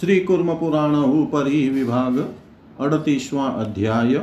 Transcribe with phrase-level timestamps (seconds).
[0.00, 2.18] श्री कुर्म पुराण ऊपरी विभाग,
[2.80, 4.14] अड़तीसवां अध्याय।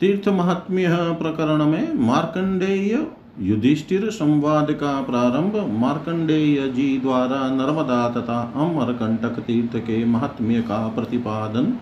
[0.00, 3.06] तीर्थ महात्म्य प्रकरण में मार्कंडेय
[3.40, 11.72] युधिष्ठिर संवाद का प्रारंभ मार्कंडेय जी द्वारा नर्मदा तथा अमरकंटक तीर्थ के महात्म्य का प्रतिपादन।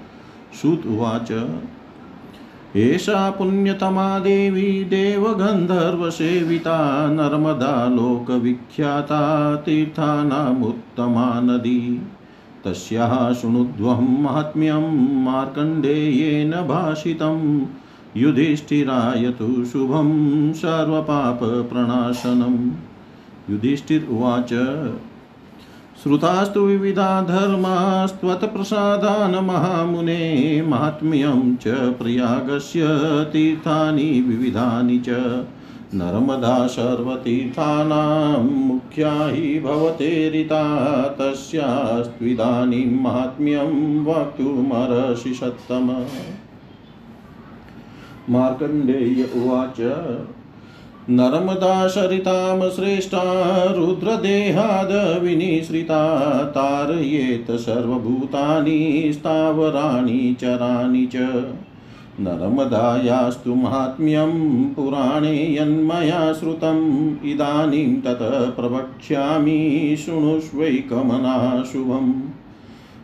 [0.62, 1.30] सूत उवाच,
[2.76, 6.78] एषा पुण्यतमा देवी देवगन्धर्वसेविता
[7.10, 12.02] नर्मदा लोकविख्याता तीर्थानामुत्तमा नदी।
[12.68, 17.66] तस्याः शृणुध्वं माहात्म्यं मार्कण्डेयेन भाषितं।
[18.16, 22.70] युधिष्ठिराय तु शुभं सर्वपापप्रणाशनम्
[23.50, 24.78] युधिष्ठिर उवाच,
[26.02, 32.86] श्रुतास्तु विविधा धर्मास्त्वत्प्रसादान् महामुने, माहात्म्यं च प्रयागस्य
[33.32, 35.08] तीर्थानि विविधानि च।
[35.94, 40.62] नर्मदा सर्वतीर्थानां मुख्या हि भवतेरिता
[41.20, 46.04] तस्यास्त्विदानीं माहात्म्यं वक्तुमर्हसि सत्तम।
[48.30, 49.80] मार्कण्डेय उवाच
[51.10, 53.22] नर्मदा सरितां श्रेष्ठा
[53.64, 61.16] रुद्रदेहाद् विनिश्रिता तारयेत् सर्वभूतानि, स्थावराणि, चराणि च।
[62.20, 72.12] नर्मदायास्तु माहात्म्यं पुराणे यन्मया श्रुतम्। इदानीं तत् प्रवक्ष्यामि शृणुष्वैकमनाशुभम्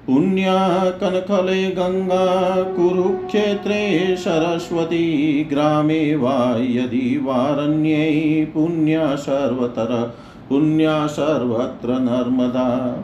[0.07, 10.15] पुण्या कनकले गङ्गा कुरुक्षेत्रे सरस्वती ग्रामे वा यदि वारण्ये पुण्या सर्वतर
[10.49, 12.95] पुण्या सर्वत्र नर्मदा।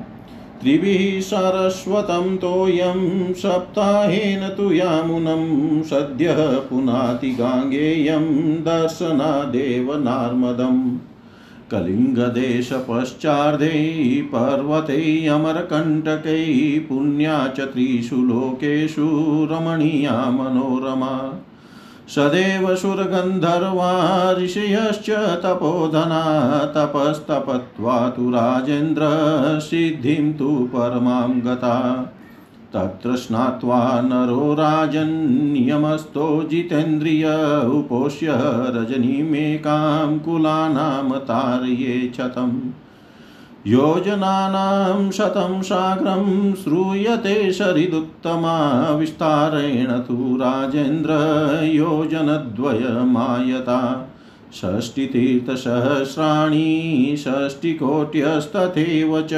[0.60, 8.26] त्रिभिः सरस्वतं तोयं सप्ताहेन तु यामुनं सद्यः पुनाति गाङ्गेयं
[8.64, 10.98] दर्शनादेव नार्मदम्
[11.70, 12.82] कलिङ्गदेशपश्चार्धे
[14.22, 16.44] पर्वते अमरकण्टकै
[16.88, 19.08] पुण्या च त्रिषु लोकेषु
[19.50, 21.14] रमणीया मनोरमा।
[22.10, 23.90] सदैव सुरगन्धर्वा
[24.32, 26.22] ऋषयश्च तपोधना
[26.76, 29.02] तपस्तपत्वा तु राजेन्द्र
[29.60, 31.76] सिद्धिं तु परमां गता।
[32.74, 37.24] तत्र स्नात्वा नरो राजन्यमस्तो जितेन्द्रिय
[37.64, 38.26] उपोष्य
[38.76, 42.60] रजनीमेकां कुलानां तारये क्षतम्
[43.66, 51.10] योजनानां शतं साग्रं श्रूयते शरिदुत्तमा विस्तारेण तु राजेन्द्र
[51.64, 54.10] योजनद्वयमायता।
[54.54, 59.30] षष्टितीर्थसहस्राणि षष्टिकोट्यस्तथैव च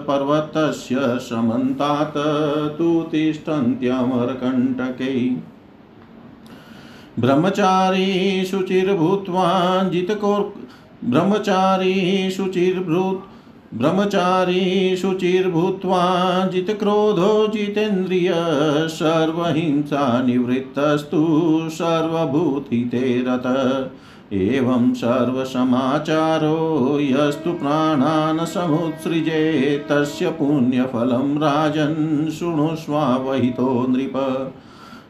[0.00, 5.36] पर्वतस्य समन्तात् तु तिष्ठन्त्यमरकण्टकै।
[7.18, 10.54] ब्रह्मचारी शुचिर्भूत्वा जितको
[11.04, 13.31] ब्रह्मचारी शुचिर्भूत्
[13.74, 18.32] ब्रह्मचारी शुचिर्भूत्वा जितक्रोधो जितेन्द्रिय
[18.88, 23.90] सर्वहिंसा निवृत्तस्तु सर्वभूतिते रत।
[24.32, 34.12] एवं सर्वसमाचारो यस्तु प्राणान् समुत्सृजे, तस्य पुण्यफलं राजन् शृणुष्वावहितो नृप।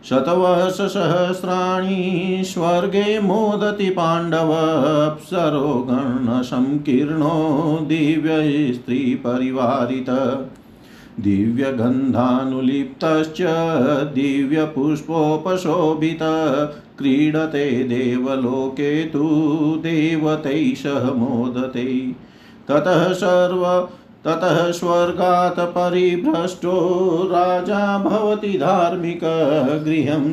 [0.09, 10.11] शतवर्षसहस्राणि स्वर्गे मोदति पाण्डवप्सरो गणसङ्कीर्णो दिव्यस्त्रीपरिवारित।
[11.21, 13.43] दिव्यगन्धानुलिप्तश्च
[14.15, 16.19] दिव्यपुष्पोपशोभित।
[16.99, 19.29] क्रीडते देवलोके तु
[19.79, 22.13] देवतैषः मोदते।
[22.69, 23.89] ततः सर्व
[24.25, 29.21] ततः स्वर्गात् परिभ्रष्टो राजा भवति धार्मिक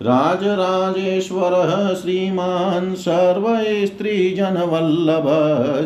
[0.00, 5.24] राजराजेश्वरः श्रीमान् सर्वैस्त्रीजनवल्लभ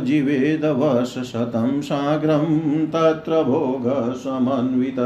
[0.05, 4.99] जिवेदवर्षशतं साग्रं तत्र भोगसमन्वित।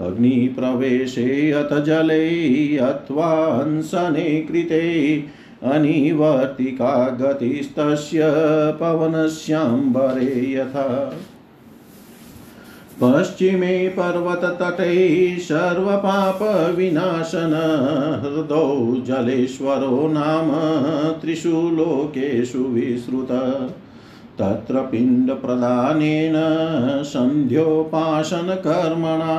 [0.00, 5.24] अग्निप्रवेशे अथ जले अथवांसने कृते
[5.62, 8.20] अनिवर्तिका गतिस्तस्य
[8.80, 11.14] पवनस्याम्बरे यथा।
[13.00, 17.54] पश्चिमे पर्वततटे सर्वपापविनाशन
[18.24, 20.50] हृदौ जलेश्वरो नाम
[21.20, 23.28] त्रिषु लोकेषु विश्रुत
[24.38, 26.34] तत्र पिण्डप्रदानेन
[27.04, 29.36] सन्ध्योपासनकर्मणा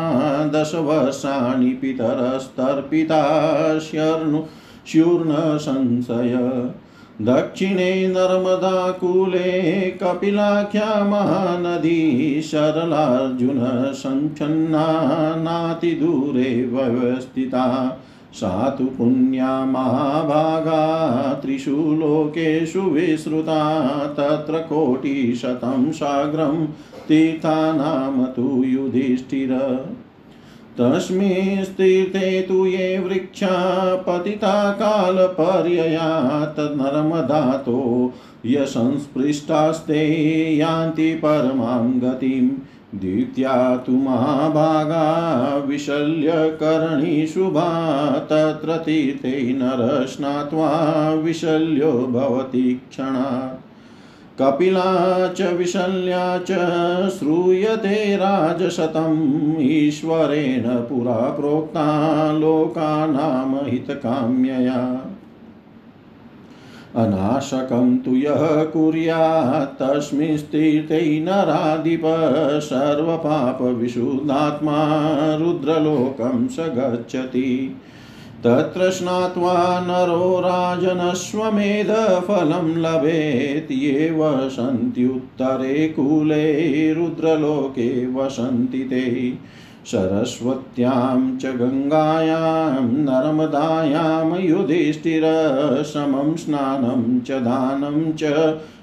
[0.53, 3.21] दशवर्षाणि पितरस्तर्पिता
[3.79, 6.35] स्युर्न संशय
[7.21, 13.61] दक्षिणे नर्मदाकूले कपिलाख्या महानदी सरलार्जुन
[13.93, 14.87] सञ्छन्ना
[15.35, 17.97] नातिदूरे व्यवस्थिता।
[18.33, 26.65] सा तु पुण्या महाभागा त्रिषु लोकेषु विश्रुता तत्र कोटिशतं साग्रं
[27.07, 29.49] तीर्थानां तु युधिष्ठिर।
[30.79, 33.55] तस्मिंस्तीर्थे तु ये वृक्षा
[34.07, 36.09] पतिता कालपर्यया
[36.57, 37.81] तन्नर्मदातो
[38.45, 40.03] यसंस्पृष्टास्ते
[40.55, 42.49] यान्ति परमां गतिम्
[42.99, 43.55] द्वितीया
[43.85, 45.05] तु महाभागा
[45.67, 47.69] विशल्यकरणी शुभा
[48.31, 50.69] तत्र तीर्थे नरः स्नात्वा
[51.23, 53.64] विशल्यो भवति क्षणात्
[54.41, 65.01] कपिला च विशल्या च श्रूयते राजशतम् ईश्वरेण पुरा प्रोक्ता लोकानां हितकाम्यया।
[66.95, 72.01] अनाशकं तु यः कुर्यात् तस्मिंस्तीर्थे नराधिप
[72.63, 74.77] सर्वपापविशुद्धात्मा
[75.35, 77.75] रुद्रलोकं स गच्छति।
[78.45, 81.45] तत्र स्नात्वा नरो राजनश्वमेधफलं
[82.77, 89.33] लभेत् ये वसन्त्युत्तरे कूले रुद्रलोके वसन्ति ते।
[89.85, 98.23] सरस्वत्यां च गङ्गायां नर्मदायां युधिष्ठिरशमं स्नानं च दानं च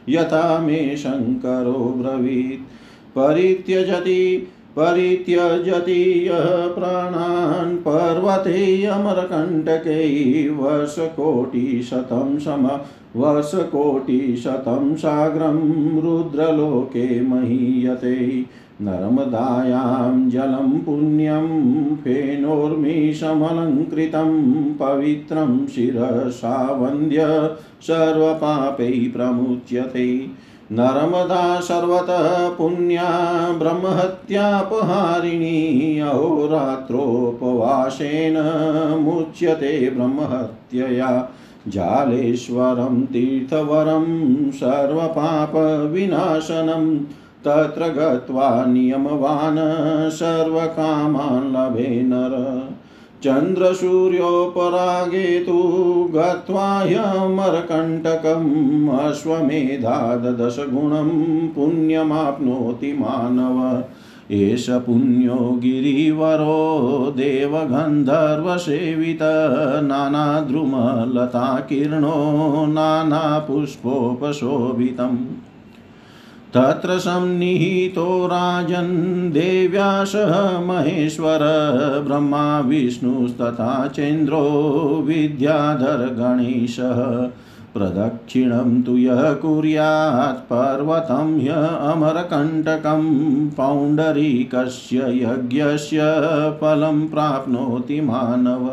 [0.09, 2.69] यथा मे शङ्करो ब्रवीत्।
[3.19, 12.69] परित्यजति परित्यजति यः प्राणान् पर्वते अमरकण्टकै वर्षकोटिशतं सम,
[13.17, 15.59] वर्षकोटिशतं साग्रं
[16.01, 18.47] रुद्रलोके महीयते।
[18.83, 21.47] नर्मदायां जलं पुण्यं
[21.97, 23.13] फेनोर्मिषमलङ्कृतं
[24.75, 27.51] पवित्रं शिरसा वन्द्य
[27.83, 30.43] सर्वपापै प्रमुच्यते।
[30.73, 38.37] नर्मदा सर्वतः पुण्या ब्रह्महत्यापहारिणी अहोरात्रोपवासेन
[39.01, 41.29] मुच्यते ब्रह्महत्यया।
[41.69, 47.01] जालेश्वरं तीर्थवरं सर्वपापविनाशनं,
[47.45, 52.63] तत्र गत्वा नियमवान् सर्वकामान् लभे नर।
[53.23, 55.63] चन्द्रसूर्योपरागे तु
[56.15, 63.85] गत्वा ह्यमरकण्टकम् अश्वमेधादशगुणं पुण्यमाप्नोति मानव।
[64.31, 69.19] एष पुण्यो गिरिवरो देवगन्धर्वसेवित
[69.83, 75.42] नानाद्रुमलताकीर्णो नानापुष्पोपशोभितम्।
[76.55, 81.39] तत्र सन्निहितो राजन् देव्या सह महेश्वर,
[82.07, 84.41] ब्रह्मा विष्णुस्तथा चन्द्रो,
[85.07, 87.31] विद्याधर गणेशः।
[87.75, 91.49] प्रदक्षिणं तु यः कुर्यात् पर्वतं ह्य
[91.93, 93.03] अमरकण्टकं
[93.51, 95.99] पौण्डरीकस्य यज्ञस्य
[96.61, 98.67] फलं प्राप्नोति मानव।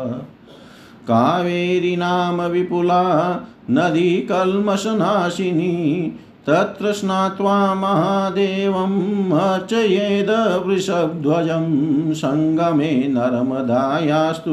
[1.08, 3.34] कावेरी नाम विपुला,
[3.70, 6.12] नदी कल्मषनाशिनी
[6.50, 11.66] तत्र स्नात्वा महादेवम् अर्चयेद वृषध्वजं।
[12.12, 14.50] सङ्गमे नर्मदायास्तु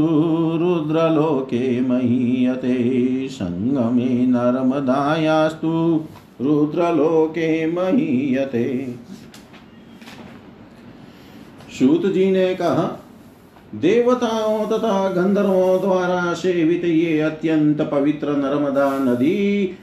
[0.58, 6.02] रुद्रलोके महीयते। सङ्गमे नर्मदायास्तु
[6.42, 8.96] रुद्रलोके महीयते।
[11.80, 13.04] सूत जी ने कहा,
[13.76, 19.74] देवताओं तथा गंधर्वों द्वारा सेवित ये अत्यंत पवित्र नर्मदा नदी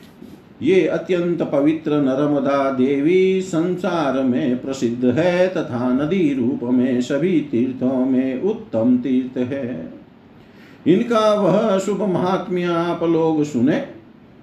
[0.62, 8.06] ये अत्यंत पवित्र नर्मदा देवी संसार में प्रसिद्ध है, तथा नदी रूप में सभी तीर्थों
[8.06, 9.92] में उत्तम तीर्थ है।
[10.86, 13.84] इनका वह शुभ महात्म्य आप लोग सुने,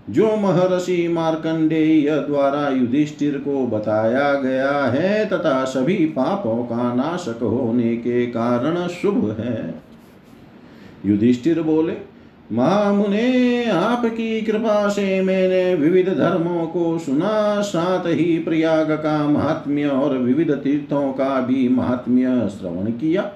[0.09, 7.97] जो महर्षि मार्कंडेय द्वारा युधिष्ठिर को बताया गया है, तथा सभी पापों का नाशक होने
[7.97, 9.73] के कारण शुभ है।
[11.05, 12.10] युधिष्ठिर बोले
[12.51, 20.17] महामुने आपकी कृपा से मैंने विविध धर्मों को सुना, साथ ही प्रयाग का महात्म्य और
[20.17, 23.31] विविध तीर्थों का भी महात्म्य श्रवण किया।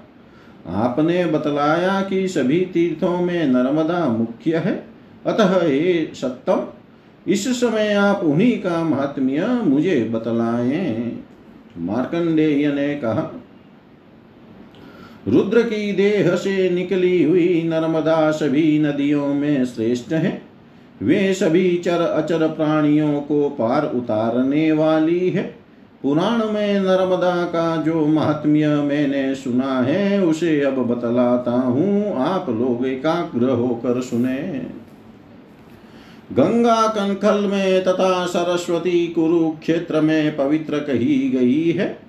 [0.68, 4.84] आपने बतलाया कि सभी तीर्थों में नर्मदा मुख्य है,
[5.26, 6.68] अतः ये सत्तम,
[7.28, 11.24] इस समय आप उन्हीं का महात्म्य मुझे बतलाएँ।
[11.78, 13.32] मार्कंडेय ने कहा
[15.28, 20.42] रुद्र की देह से निकली हुई नर्मदा सभी नदियों में श्रेष्ठ है।
[21.04, 25.56] वे सभी चर अचर प्राणियों को पार उतारने वाली है।
[26.04, 32.88] पुराण में नर्मदा का जो महात्म्य मैंने सुना है, उसे अब बतलाता हूँ। आप लोग
[32.88, 34.62] एकाग्र होकर सुने।
[36.34, 42.05] गंगा कंखल में तथा सरस्वती कुरुक्षेत्र में पवित्र कही गई है।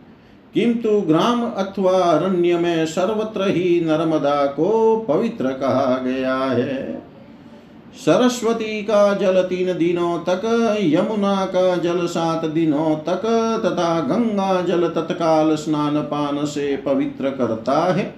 [0.57, 7.03] किंतु ग्राम अथवा अरण्य में सर्वत्र ही नर्मदा को पवित्र कहा गया है।
[8.07, 10.41] सरस्वती का जल तीन दिनों तक,
[10.81, 13.23] यमुना का जल सात दिनों तक,
[13.65, 18.15] तथा गंगा जल तत्काल स्नान पान से पवित्र करता है।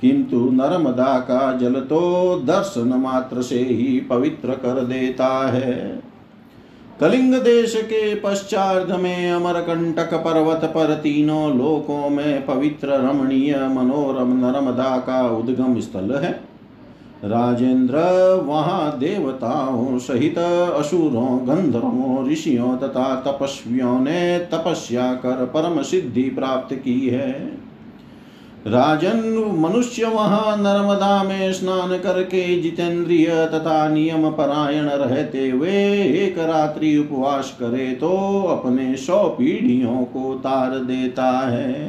[0.00, 6.02] किंतु नर्मदा का जल तो दर्शन मात्र से ही पवित्र कर देता है।
[7.00, 14.96] कलिंग देश के पश्चात में अमरकंटक पर्वत पर तीनों लोकों में पवित्र रमणीय मनोरम नर्मदा
[14.96, 16.30] का उद्गम स्थल है।
[17.24, 17.94] राजेंद्र,
[18.46, 27.08] वहाँ देवताओं सहित असुरों, गंधर्वों, ऋषियों तथा तपस्वियों ने तपस्या कर परम सिद्धि प्राप्त की
[27.08, 27.58] है।
[28.66, 29.20] राजन
[29.58, 35.70] मनुष्य वहाँ नर्मदा में स्नान करके जितेंद्रिय तथा नियम परायण रहते हुए
[36.18, 38.10] एक रात्रि उपवास करे तो
[38.50, 41.88] अपने सौ पीढ़ियों को तार देता है।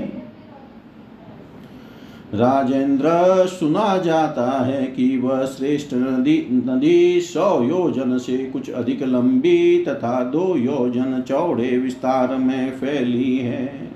[2.36, 3.10] राजेंद्र
[3.50, 6.38] सुना जाता है कि वह श्रेष्ठ नदी
[6.68, 13.91] नदी सौ योजन से कुछ अधिक लंबी तथा दो योजन चौड़े विस्तार में फैली है।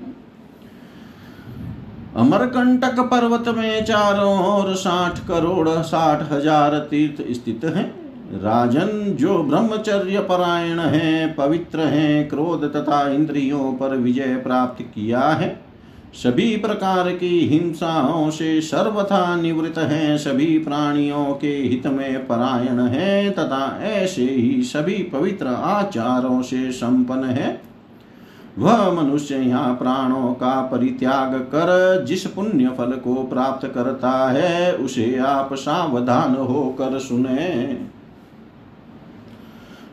[2.16, 7.84] अमरकंटक पर्वत में चारों ओर साठ करोड़ साठ हज़ार तीर्थ स्थित हैं।
[8.42, 15.50] राजन जो ब्रह्मचर्य परायण है, पवित्र हैं, क्रोध तथा इंद्रियों पर विजय प्राप्त किया है।
[16.14, 23.30] सभी प्रकार की हिंसाओं से सर्वथा निवृत्त हैं, सभी प्राणियों के हित में परायण है
[23.30, 27.75] तथा ऐसे ही सभी पवित्र आचारों से संपन्न है।
[28.56, 35.16] वह मनुष्य यहाँ प्राणों का परित्याग कर जिस पुण्य फल को प्राप्त करता है, उसे
[35.18, 37.74] आप सावधान होकर सुने।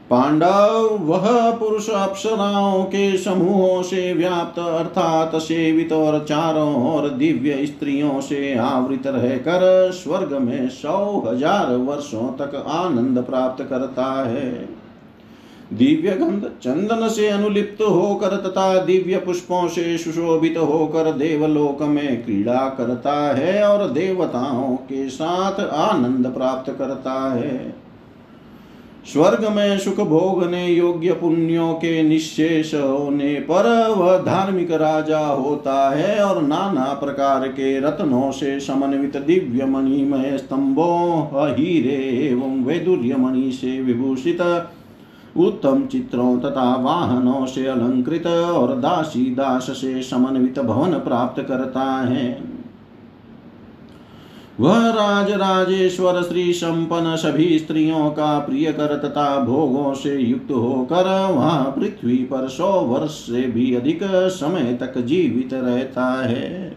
[0.10, 8.20] पांडव, वह पुरुष अप्सराओं के समूहों से व्याप्त, अर्थात सेवित और चारों और दिव्य स्त्रियों
[8.22, 14.83] से आवृत रहकर स्वर्ग में सौ हज़ार वर्षों तक आनंद प्राप्त करता है।
[15.74, 22.68] दिव्य गंध चंदन से अनुलिप्त होकर तथा दिव्य पुष्पों से सुशोभित होकर देवलोक में क्रीड़ा
[22.70, 27.84] करता है और देवताओं के साथ आनंद प्राप्त करता है।
[29.14, 36.20] स्वर्ग में सुख भोगने योग्य पुण्यों के निशेष होने पर वह धार्मिक राजा होता है
[36.24, 43.82] और नाना प्रकार के रत्नों से समन्वित दिव्य मणिमय स्तंभों हीरे एवं वैदुर्य मणि से
[43.82, 44.42] विभूषित
[45.38, 52.42] उत्तम चित्रों तथा वाहनों से अलंकृत और दासी दास से समन्वित भवन प्राप्त करता है।
[54.60, 61.10] वह राज राजेश्वर श्री संपन्न सभी स्त्रियों का प्रिय कर तथा भोगों से युक्त होकर
[61.32, 64.00] वहाँ पृथ्वी पर सौ वर्ष से भी अधिक
[64.32, 66.76] समय तक जीवित रहता है।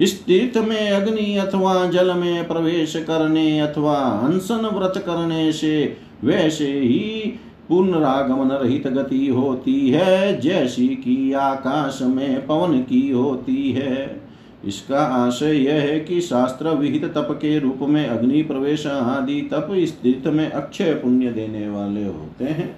[0.00, 6.72] इस तीर्थ में अग्नि अथवा जल में प्रवेश करने अथवा अनशन व्रत करने से वैसे
[6.72, 7.38] ही
[7.68, 14.22] पुनरागमन रहित गति होती है, जैसी कि आकाश में पवन की होती है।
[14.64, 19.68] इसका आशय यह है कि शास्त्र विहित तप के रूप में अग्नि प्रवेश आदि तप
[19.72, 22.76] स्थित में अक्षय पुण्य देने वाले होते हैं।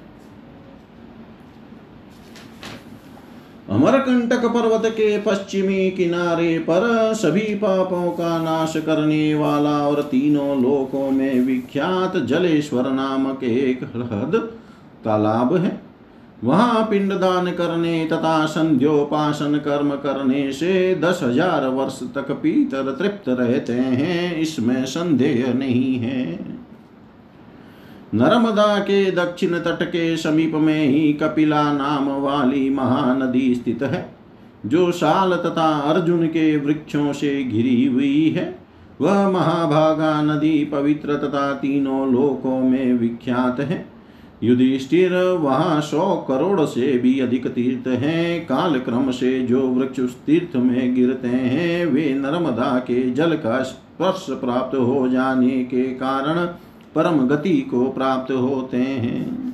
[3.69, 6.83] अमरकंटक पर्वत के पश्चिमी किनारे पर
[7.15, 14.37] सभी पापों का नाश करने वाला और तीनों लोकों में विख्यात जलेश्वर नामक एक हृद
[15.05, 15.81] तालाब है।
[16.45, 23.73] वहाँ पिंडदान करने तथा संध्योपासन कर्म करने से दस हज़ार वर्ष तक पीतर तृप्त रहते
[23.73, 26.39] हैं, इसमें संदेह नहीं है।
[28.15, 34.07] नर्मदा के दक्षिण तट के समीप में ही कपिला नाम वाली महानदी स्थित है,
[34.67, 38.59] जो शाल तथा अर्जुन के वृक्षों से घिरी हुई है।
[39.01, 43.85] वह महाभागा नदी पवित्र तथा तीनों लोकों में विख्यात है।
[44.43, 50.17] युधिष्ठिर, वहाँ सौ करोड़ से भी अधिक तीर्थ हैं। काल क्रम से जो वृक्ष उस
[50.17, 56.47] तीर्थ में गिरते हैं, वे नर्मदा के जल का स्पर्श प्राप्त हो जाने के कारण
[56.95, 59.45] परम गति को प्राप्त होते हैं।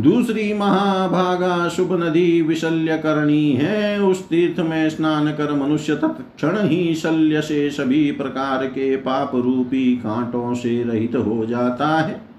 [0.00, 6.94] दूसरी महाभागा शुभ नदी विशल्य करनी है। उस तीर्थ में स्नान कर मनुष्य तत्क्षण ही
[6.94, 12.34] शल्य से सभी प्रकार के पाप रूपी कांटों से रहित हो जाता है।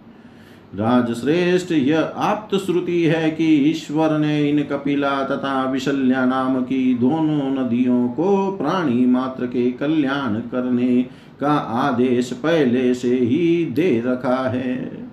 [0.75, 7.51] राजश्रेष्ठ, यह आप्त श्रुति है कि ईश्वर ने इन कपिला तथा विशल्या नाम की दोनों
[7.51, 11.05] नदियों को प्राणी मात्र के कल्याण करने
[11.39, 15.05] का आदेश पहले से ही दे रखा है।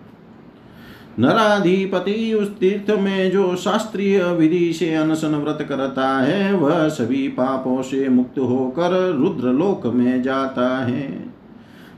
[1.18, 7.82] नराधिपति उस तीर्थ में जो शास्त्रीय विधि से अनशन व्रत करता है, वह सभी पापों
[7.82, 11.32] से मुक्त होकर रुद्रलोक में जाता है।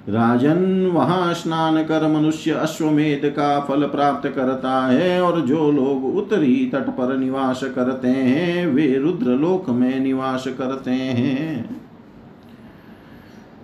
[0.08, 6.70] राजन वहाँ स्नान कर मनुष्य अश्वमेध का फल प्राप्त करता है और जो लोग उत्तरी
[6.72, 11.83] तट पर निवास करते हैं, वे रुद्रलोक में निवास करते हैं।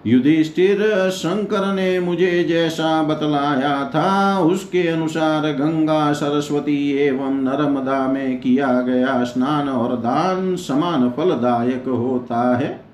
[0.07, 8.81] युधिष्ठिर शंकर ने मुझे जैसा बतलाया था, उसके अनुसार गंगा, सरस्वती एवं नर्मदा में किया
[8.81, 12.85] गया स्नान और दान समान फलदायक होता है।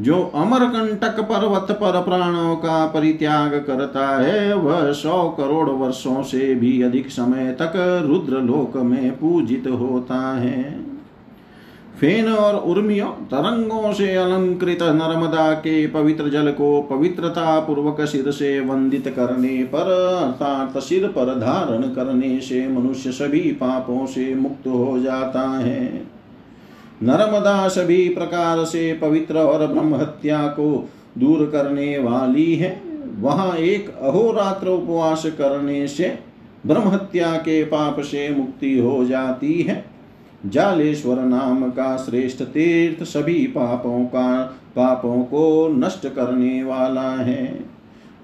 [0.00, 6.82] जो अमरकंटक पर्वत पर प्राणों का परित्याग करता है, वह सौ करोड़ वर्षों से भी
[6.82, 7.72] अधिक समय तक
[8.06, 10.93] रुद्रलोक में पूजित होता है।
[12.00, 18.58] फेन और उर्मियों तरंगों से अलंकृत नर्मदा के पवित्र जल को पवित्रता पूर्वक सिर से
[18.60, 19.90] वंदित करने पर,
[20.22, 25.84] अर्थात सिर पर धारण करने से मनुष्य सभी पापों से मुक्त हो जाता है।
[27.02, 32.80] नर्मदा सभी प्रकार से पवित्र और ब्रह्म हत्या को दूर करने वाली है।
[33.18, 36.18] वहाँ एक अहोरात्र उपवास करने से
[36.66, 39.93] ब्रह्म हत्या के पाप से मुक्ति हो जाती है।
[40.46, 44.42] जालेश्वर नाम का श्रेष्ठ तीर्थ सभी पापों का,
[44.76, 47.64] पापों को नष्ट करने वाला है।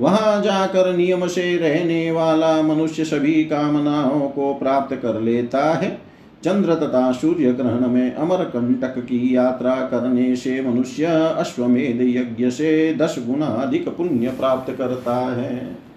[0.01, 5.99] वहाँ जाकर नियम से रहने वाला मनुष्य सभी कामनाओं को प्राप्त कर लेता है।
[6.45, 11.05] चंद्र तथा सूर्य ग्रहण में अमर कंटक की यात्रा करने से मनुष्य
[11.37, 15.90] अश्वमेध यज्ञ से दस गुना अधिक पुण्य प्राप्त करता है।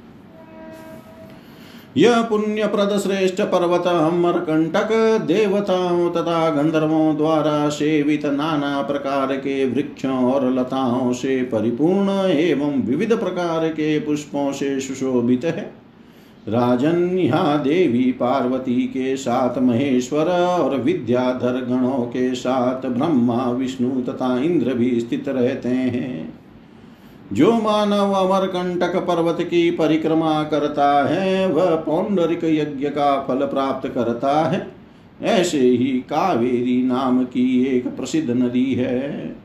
[1.97, 4.91] यह पुण्य प्रद श्रेष्ठ पर्वत अमर कंटक
[5.27, 13.19] देवताओं तथा गंधर्वों द्वारा सेवित नाना प्रकार के वृक्षों और लताओं से परिपूर्ण एवं विविध
[13.19, 15.83] प्रकार के पुष्पों से सुशोभित है।
[16.47, 24.39] राजन, यहाँ देवी पार्वती के साथ महेश्वर और विद्याधर गणों के साथ ब्रह्मा, विष्णु तथा
[24.39, 26.42] इंद्र भी स्थित रहते हैं।
[27.33, 34.45] जो मानव अमरकंटक पर्वत की परिक्रमा करता है, वह पौंडरिक यज्ञ का फल प्राप्त करता
[34.45, 34.67] है।
[35.23, 39.35] ऐसे ही कावेरी नाम की एक प्रसिद्ध नदी है।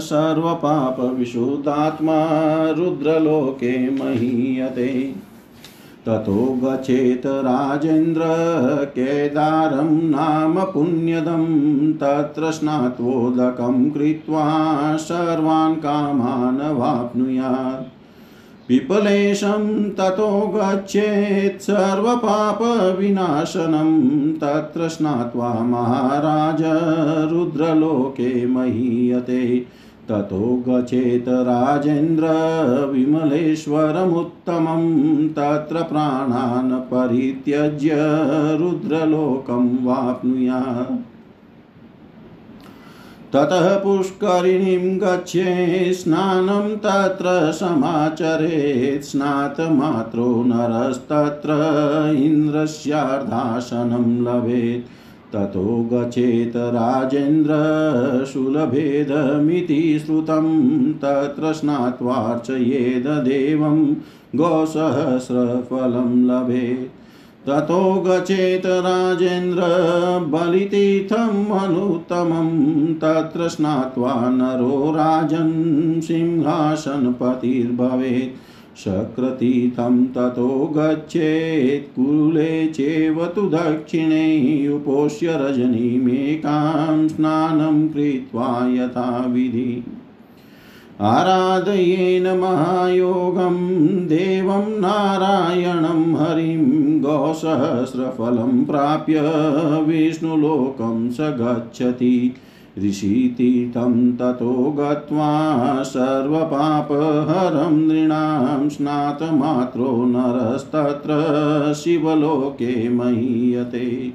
[0.00, 2.16] सर्वपापविशुद्धात्मा
[2.70, 5.14] रुद्रलोके महीयते।
[6.06, 8.22] ततो गच्छेत् राजेन्द्र
[8.84, 18.03] केदारं नाम पुण्यदं तत्र स्नात्वोदकं कृत्वा सर्वान् कामान् वाप्नुयात्।
[18.68, 26.62] पिपलेशं ततो गच्छेत् सर्वपापविनाशनं तत्र स्नात्वा महाराज
[27.32, 29.66] रुद्रलोके महीयते।
[30.08, 32.26] ततो गचेत राजेन्द्र
[32.92, 34.82] विमलेश्वरमुत्तमं
[35.28, 37.90] तत्र प्राणान् परित्यज्य
[38.60, 41.13] रुद्रलोकं वाप्नुयात्।
[43.34, 51.52] ततः पुष्करिणीं गच्छे, स्नानं तत्र समाचरेत्। स्नातमात्रो नरस्तत्र,
[52.16, 57.52] इन्द्रस्यार्धासनं लभेत्। ततो गचेत राजेन्द्र
[58.32, 63.96] सुलभेदमिति श्रुतं, तत्र स्नात्वार्चयेद देवं
[64.34, 66.93] गोसहस्रफलं लभेत्।
[67.46, 69.62] ततो गचेत राजेन्द्र
[70.28, 85.28] बलितीर्थम् अनुत्तमं तत्र स्नात्वा नरो राजन् सिंहासनपतिर्भवेत्। शक्रतीर्थं ततो गच्छेत्, कुले चेव तु दक्षिणे उपोष्य
[85.30, 89.84] रजनीमेकां स्नानं कृत्वा यथाविधि।
[91.00, 93.56] आराधयेन महायोगं
[94.06, 99.20] देवं नारायणं हरिं गोसहस्रफलं प्राप्य
[99.86, 102.34] विष्णुलोकं स गच्छति
[102.78, 111.12] ऋषितीर्थं ततो गत्वा सर्वपापहरं नृणां स्नातमात्रो नरस्तत्र
[111.74, 114.12] शिवलोके महीयते।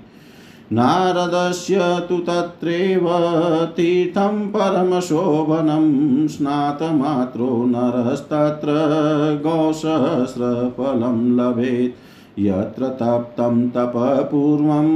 [0.72, 3.10] नारदस्य तु तत्रैव
[3.78, 8.68] तीर्थं परमशोभनं स्नातमात्रो नरस्तत्र
[9.44, 11.94] गौसहस्रफलं लभेत्।
[12.40, 14.88] यत्र तप्तं तपपूर्वं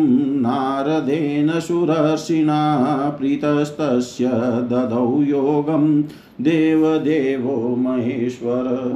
[0.42, 2.86] नारदेन सुरर्षिणा
[3.20, 4.26] प्रीतस्तस्य
[4.72, 6.02] ददौ योगं।
[6.42, 8.94] देवदेवो महेश्वर।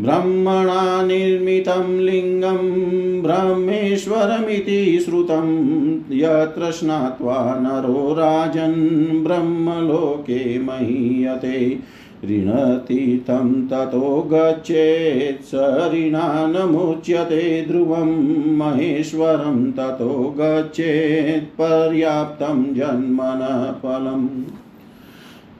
[0.00, 2.58] ब्रह्मणा निर्मितं लिङ्गं
[3.22, 5.46] ब्रह्मेश्वरमिति श्रुतं
[6.12, 11.78] यत्र स्नात्वा नरो राजन् ब्रह्मलोके महीयते।
[12.24, 15.54] ऋणतीर्थं ततो गच्छेत् स
[15.92, 18.12] ऋणानमुच्यते ध्रुवं
[18.56, 24.28] महेश्वरं ततो गच्छेत् पर्याप्तं जन्मनः फलम्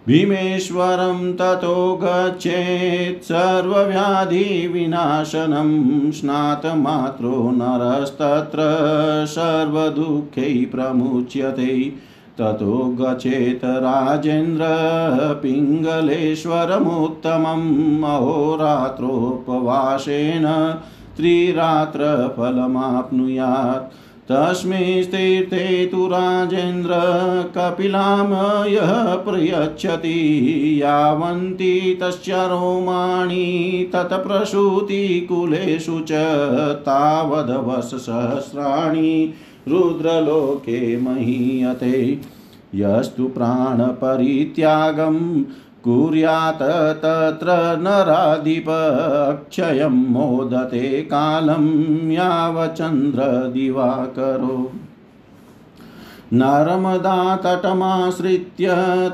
[0.06, 8.58] भीमेश्वरं ततो गच्छेत् सर्वव्याधिविनाशनं स्नातमात्रो नरस्तत्र
[9.28, 11.92] सर्वदुःखै प्रमुच्यते।
[12.38, 14.64] ततो गचेत राजेन्द्र
[15.42, 20.46] पिङ्गलेश्वरमुत्तमम्। अहोरात्रोपवासेन
[21.16, 26.90] त्रिरात्रफलमाप्नुयात्। तस्मिंस्तीर्थे तु राजेन्द्र
[27.56, 36.10] कपिलां यः प्रयच्छति, यावन्ति तस्य रोमाणि तत्प्रसूतिकुलेषु च
[36.80, 39.34] तावद्वर्षसहस्राणि
[39.68, 42.18] रुद्रलोके महीयते।
[42.74, 45.42] यस्तु प्राणपरित्यागं
[45.88, 54.72] कुर्यात् तत्र नराधिपक्षयं मोदते कालं यावचन्द्रदिवाकरो
[56.32, 58.68] नर्मदातटमाश्रित्य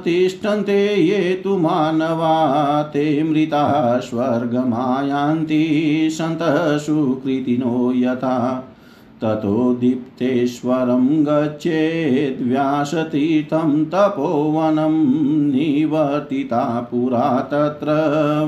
[0.05, 8.65] तिष्ठन्ते ये तु मानवा, ते मृताः स्वर्गमायान्ति, सन्तः सुकृतिनो यथा।
[9.23, 17.87] ततो दीप्तेश्वरं गच्छेद्व्यासतीर्थं तपोवनं निवर्तिता पुरा तत्र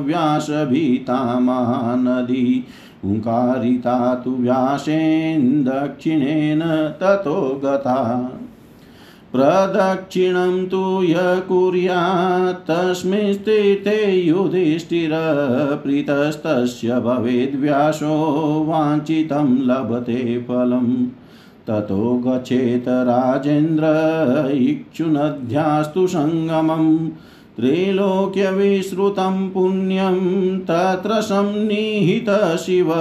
[0.06, 2.64] व्यासभीता महानदी।
[3.04, 8.30] हुङ्कारिता तु व्यासेन दक्षिणेन ततो गता।
[9.34, 21.06] प्रदक्षिणं तु य कुर्यात् तस्मिंस्तीर्थे युधिष्ठिरप्रीतस्तस्य भवेद्व्यासो वाञ्छितं लभते फलम्।
[21.66, 23.84] ततो गच्छेत राजेन्द्र
[24.54, 27.08] इक्षुनद्यास्तु सङ्गमम्
[27.56, 30.18] त्रैलोक्यविश्रुतं पुण्यं,
[30.58, 32.92] तत्र संनिहितशिव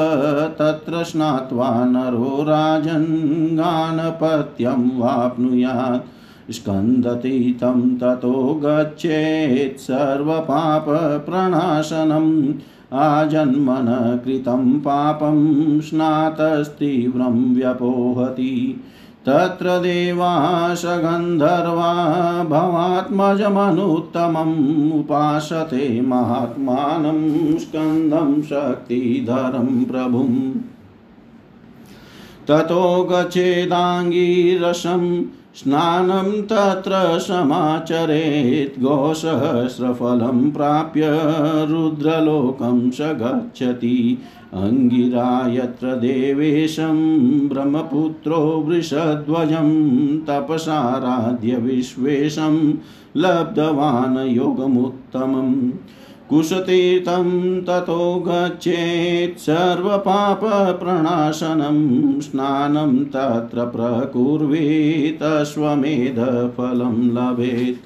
[0.59, 12.53] तत्र स्नात्वा नरो राजन् गानपत्यं वाप्नुयात्। स्कन्दतीतं ततो गच्छेत् सर्वपापप्रणाशनम्
[12.93, 18.81] आजन्मन कृतं पापं स्नातस्तीव्रं व्यपोहति।
[19.25, 30.51] तत्र देवाशगन्धर्वा भवात्मजमनुत्तमम् उपासते महात्मानं स्कन्दं शक्तिधरं प्रभुम्।
[32.47, 41.09] ततो गच्छेदाङ्गीरसं स्नानं तत्र समाचरेत् गोसहस्रफलं प्राप्य
[41.69, 43.97] रुद्रलोकं स गच्छति
[44.53, 46.97] अङ्गिरा यत्र देवेशं
[47.49, 49.69] ब्रह्मपुत्रो वृषध्वजं
[50.25, 52.57] तपसाराध्य विश्वेशं
[53.17, 55.55] लब्धवान् योगमुत्तमम्
[56.33, 67.77] कुशतीर्थं ततो गच्छेत् सर्वपापप्रणाशनं स्नानं तत्र प्रकुर्वीत् अश्वमेधफलं लभेत्।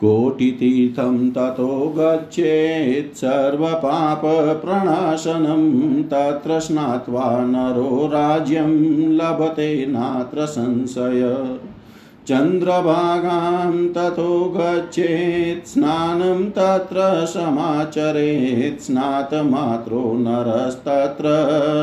[0.00, 11.58] कोटितीर्थं ततो गच्छेत् सर्वपापप्रणाशनं तत्र स्नात्वा नरो राज्यं लभते नात्र संशय।
[12.28, 21.24] चन्द्रभागां ततो गच्छेत् स्नानं तत्र समाचरेत् स्नातमात्रो नरस्तत्र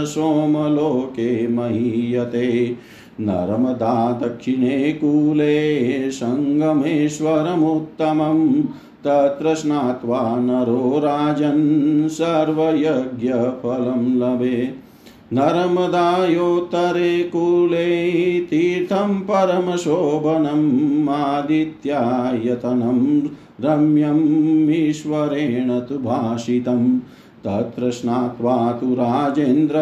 [0.06, 2.78] सोमलोके महीयते।
[3.20, 8.64] नर्मदा दक्षिणे कूले सङ्गमेश्वरमुत्तमं
[9.08, 14.91] तत्र स्नात्वा नरो राजन् सर्वयज्ञफलं लभेत्
[15.34, 23.22] नर्मदायोत्तरे कूले तीर्थं परमशोभनम् आदित्यायतनं
[23.66, 27.00] रम्यम् ईश्वरेण तु भाषितं
[27.46, 29.76] तत्र स्नात्वा तु राजेन्द्र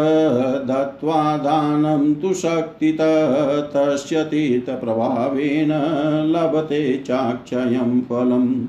[0.67, 2.97] दत्त्वा दानं तु शक्तित,
[3.73, 5.71] तस्य तीर्थप्रभावेन
[6.35, 8.65] लभते चाक्षयं फलम्।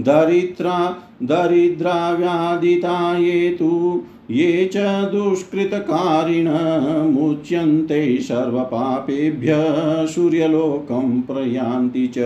[0.00, 4.76] दरिद्रा दरिद्राव्यादिता ये तु ये च
[5.12, 6.48] दुष्कृतकारिण
[7.10, 12.18] मुच्यन्ते सर्वपापेभ्यः सूर्यलोकं प्रयान्ति च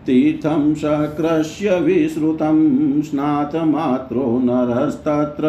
[0.05, 2.57] तीर्थं सकृष्य विश्रुतं,
[3.01, 5.43] स्नातमात्रो नरस्तत्र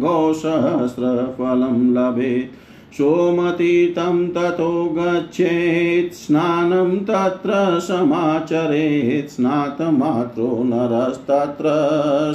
[0.00, 2.63] गोसहस्रफलं लभेत्।
[2.94, 11.64] सोमतीर्थं ततो गच्छेत्, स्नानं तत्र समाचरेत्, स्नातमात्रो नरस्तत्र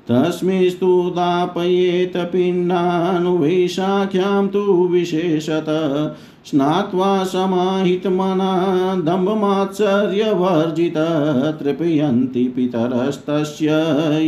[0.08, 5.66] तस्मिस्तु दापयेत पिण्डानुवैशाख्यां तु विशेषत।
[6.46, 8.52] स्नात्वा समाहितमना
[9.06, 10.94] दम्भमात्सर्यवर्जित
[11.62, 13.68] तृपयन्ति पितरस्तस्य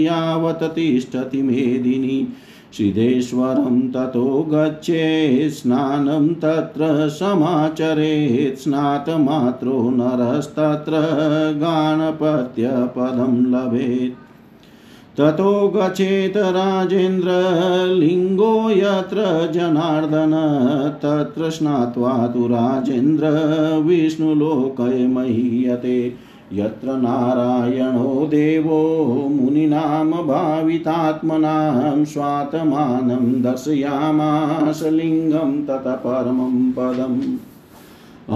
[0.03, 2.29] यावत् तिष्ठति मेदिनी।
[2.77, 10.93] सिद्धेश्वरं ततो गच्छेत् स्नानं तत्र समाचरेत् स्नातमात्रो नरस्तत्र
[11.57, 14.25] गाणपत्यपदं लभेत्।
[15.19, 20.33] ततो गचेत राजेन्द्रलिङ्गो यत्र जनार्दन,
[21.03, 23.27] तत्र स्नात्वा तु राजेन्द्र,
[23.87, 37.37] विष्णुलोकय महीयते। यत्र नारायणो देवो मुनिनां भावितात्मनां स्वात्मानं दर्शयामास लिङ्गं ततः परमं पदम्।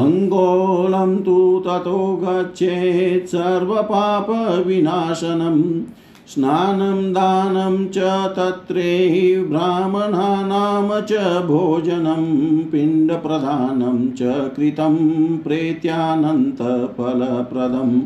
[0.02, 5.80] अङ्गोलं तु ततो गच्छेत् सर्वपापविनाशनम्।
[6.28, 7.98] स्नानं दानं च
[8.36, 18.00] तत्रैः ब्राह्मणानां च भोजनं पिण्डप्रदानं च कृतं प्रेत्यानन्तफलप्रदं।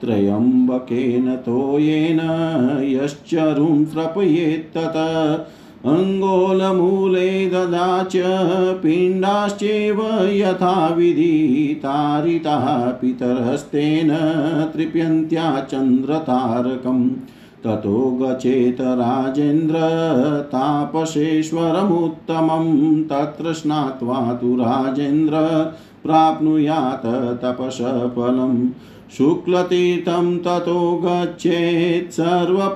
[0.00, 2.20] त्र्यम्बकेन तोयेन
[2.84, 4.96] यश्चरुं त्रपयेत्तत
[5.86, 8.12] अङ्गोलमूले ददाच
[8.82, 14.10] पिण्डाश्चैव यथाविधि तारिताः पितरस्तेन
[14.76, 17.10] तृप्यन्त्या चन्द्रतारकम्।
[17.64, 19.78] ततो गचेत राजेन्द्र
[20.52, 21.46] तापसेश्वरमुत्तमं
[23.02, 25.40] तत्र स्नात्वा तु राजेन्द्र
[26.02, 27.06] प्राप्नुयात्
[27.42, 28.58] तपसफलम्
[29.16, 32.74] शुक्लतीर्थं ततो गच्छेत् सर्वपापविनाशनं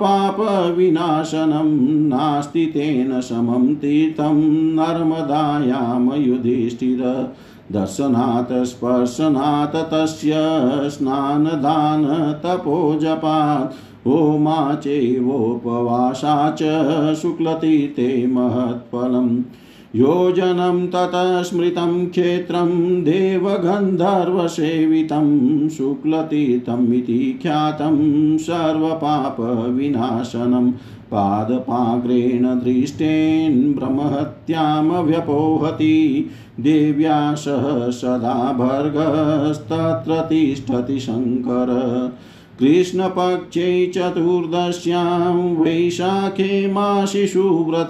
[2.08, 4.38] नास्ति तेन समं तीर्थं
[4.76, 7.02] नर्मदायां युधिष्ठिर
[7.72, 10.32] दर्शनात् स्पर्शनात् तस्य
[12.64, 13.89] होमा
[14.74, 19.42] चैवोपवासा च शुक्लतीर्थे महत्फलम्।
[19.96, 30.72] योजनं ततः स्मृतं क्षेत्रं देवगन्धर्वसेवितं शुक्लतीर्थमिति ख्यातं सर्वपापविनाशनं।
[31.10, 42.10] पादपाग्रेण दृष्टेन् ब्रह्महत्यामव्यपोहति। देव्या सह सदा भर्गस्तत्र तिष्ठति शङ्कर।
[42.60, 47.88] कृष्णपक्षे चतुर्दश्यां वैशाखे माशिशुव्रत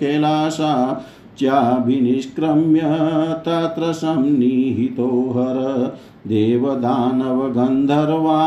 [0.00, 0.74] कैलासा
[1.38, 2.80] चाभिनिष्क्रम्य
[3.48, 5.58] तत्र संनिहितो हर।
[6.26, 8.42] देवदानवगन्धर्वा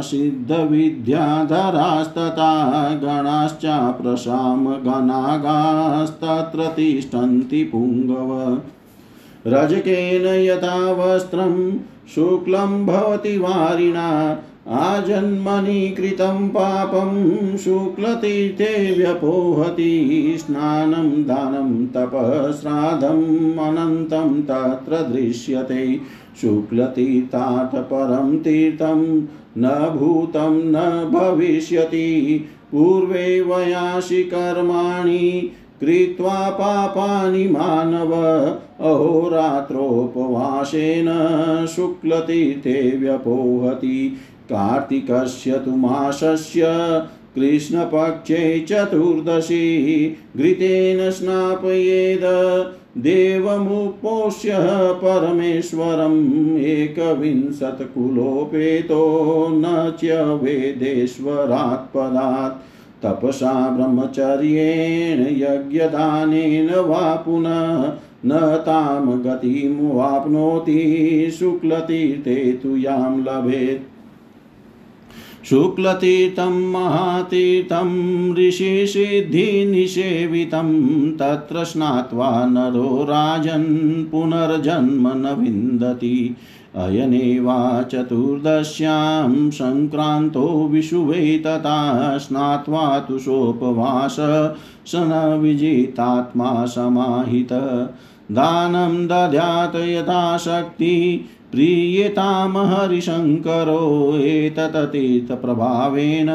[0.00, 8.58] सिद्धविद्याधरास्तथा गणाश्चाप्रशाम गणागास्तत्र तिष्ठन्ति पुङ्गव।
[9.46, 11.78] रजकेन यथा वस्त्रं
[12.14, 14.36] शुक्लं भवति वारिणा।
[14.68, 26.00] आजन्मनि कृतं पापं शुक्लतीर्थे व्यपोहति, स्नानं दानं तपः श्राद्धम् अनन्तं तत्र दृश्यते।
[26.40, 29.22] शुक्लतीर्थात् परं तीर्थं
[29.58, 35.50] न भूतं न भविष्यति। पूर्वे वयासि कर्माणि
[35.80, 38.12] कृत्वा पापानि मानव
[38.80, 39.66] अहोरात्रोपवासेन
[41.66, 46.62] शुक्लतीर्थे व्यपोहति। कार्तिकस्य तु मासस्य
[47.34, 52.20] कृष्णपक्षे चतुर्दशी, घृतेन स्नापयेद,
[52.98, 54.52] देवमुपोष्य
[55.04, 57.68] परमेश्वरम् एकविंशत्कुलोपेतो
[59.50, 60.04] न च
[60.42, 61.94] वेदेश्वरात्
[63.02, 67.92] तपसा ब्रह्मचर्येण यज्ञदानेन वा पुनः
[68.26, 70.80] न तां गतिमुवाप्नोति,
[71.38, 73.93] शुक्लतीर्थे तु यां लभेत्।
[75.48, 77.88] शुक्लतीर्थं महातीर्थं
[78.34, 79.50] ऋषिसिद्धिनिषेवितं
[81.12, 86.36] तत्र स्नात्वा नरो राजन् पुनर्जन्म न विन्दति।
[86.76, 94.16] अयनेवा चतुर्दश्यां सङ्क्रान्तो विषुवे तथा स्नात्वा तु सोपवास
[94.86, 97.52] स न विजितात्मा समाहित।
[98.32, 101.24] दानं दद्यात् यथाशक्ति
[101.54, 106.26] प्रीयतां हरिशङ्करो एतततीर्थप्रभावेन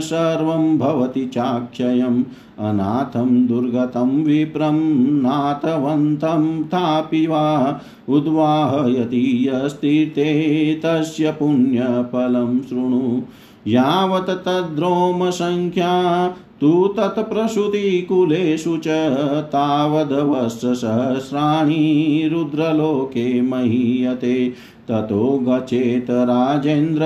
[0.00, 2.24] सर्वं भवति चाक्षयम्
[2.58, 13.20] अनाथं, दुर्गतं, विप्रं, नाथवन्तं तापि वा उद्वाहयति यस्तीर्थे तस्य पुण्यफलं शृणु।
[13.66, 16.28] यावत् तद्रोमसङ्ख्या
[16.60, 18.86] तु तत्प्रसूतिकुलेषु च
[19.52, 24.52] तावदवस्रसहस्राणि रुद्रलोके महीयते।
[24.88, 27.04] ततो गचेत राजेन्द्र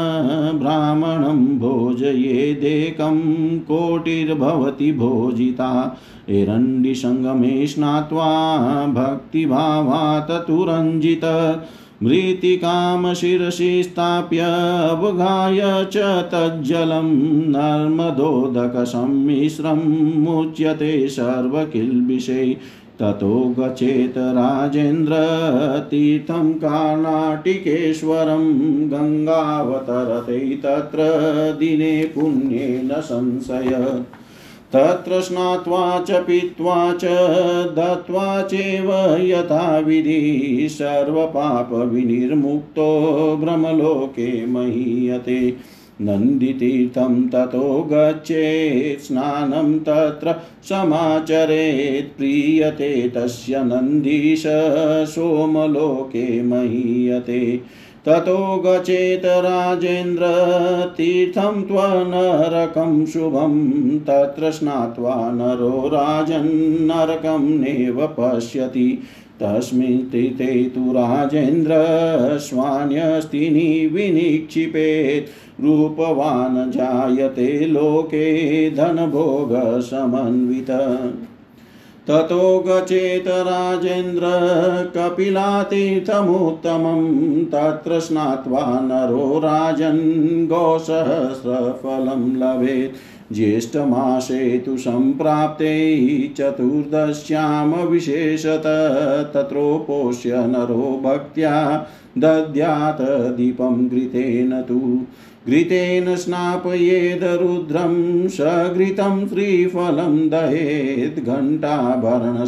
[0.59, 11.25] ब्राह्मणं भोजयेदेकं कोटिर्भवति भोजिता। एरण्डिसङ्गमे स्नात्वा भक्तिभावात् तुरञ्जित।
[12.03, 14.41] मृत्तिकां शिरसि स्थाप्य
[14.91, 15.97] अवगाय च
[16.33, 17.09] तज्जलं
[17.51, 19.81] नर्मदोदकसम्मिश्रं
[20.19, 22.57] मुच्यते सर्वकिल्बिषे।
[22.99, 25.15] ततो गचेत राजेन्द्र
[25.91, 28.45] तीर्थं कर्णाटिकेश्वरं
[28.91, 30.99] गङ्गावतरते तत्र
[31.61, 34.03] दिने पुण्येन संशय।
[34.73, 37.05] तत्र स्नात्वा च पीत्वा च
[37.77, 41.77] दत्त्वा चैव यथाविधि सर्वपापविनिर्मुक्तो
[43.41, 45.57] ब्रह्मलोके महीयते।
[46.01, 54.43] नन्दितीर्थं ततो गच्छेत्, स्नानं तत्र समाचरेत्, प्रीयते तस्य नन्दीश
[55.09, 57.61] सोमलोके महीयते।
[58.07, 60.23] ततो गचेत राजेन्द्र,
[60.97, 69.03] तीर्थं त्वनरकं शुभं, तत्र स्नात्वा नरो राजन्नरकं नैव पश्यति।
[69.41, 71.75] तस्मिन् तीर्थे तु राजेन्द्र
[72.39, 80.71] स्वान्यस्तिनि विनिक्षिपेत्। रूपवान् जायते लोके धनभोगसमन्वित।
[82.09, 84.23] ततो गचेत राजेन्द्र
[84.97, 97.85] कपिलातीर्थमुत्तमं तत्र स्नात्वा नरो राजन् गोसहस्रफलं लभेत्। ज्येष्ठमासे तु सम्प्राप्ते चतुर्दश्यां
[99.25, 101.87] तत्रोपोष्य नरो भक्त्या
[102.19, 104.81] दद्यात् दीपं घृतेन तु।
[105.49, 112.39] घृतेन स्नापयेद रुद्रं सघृतं श्रीफलं दहेत् घण्टाभरणसंयुक्ता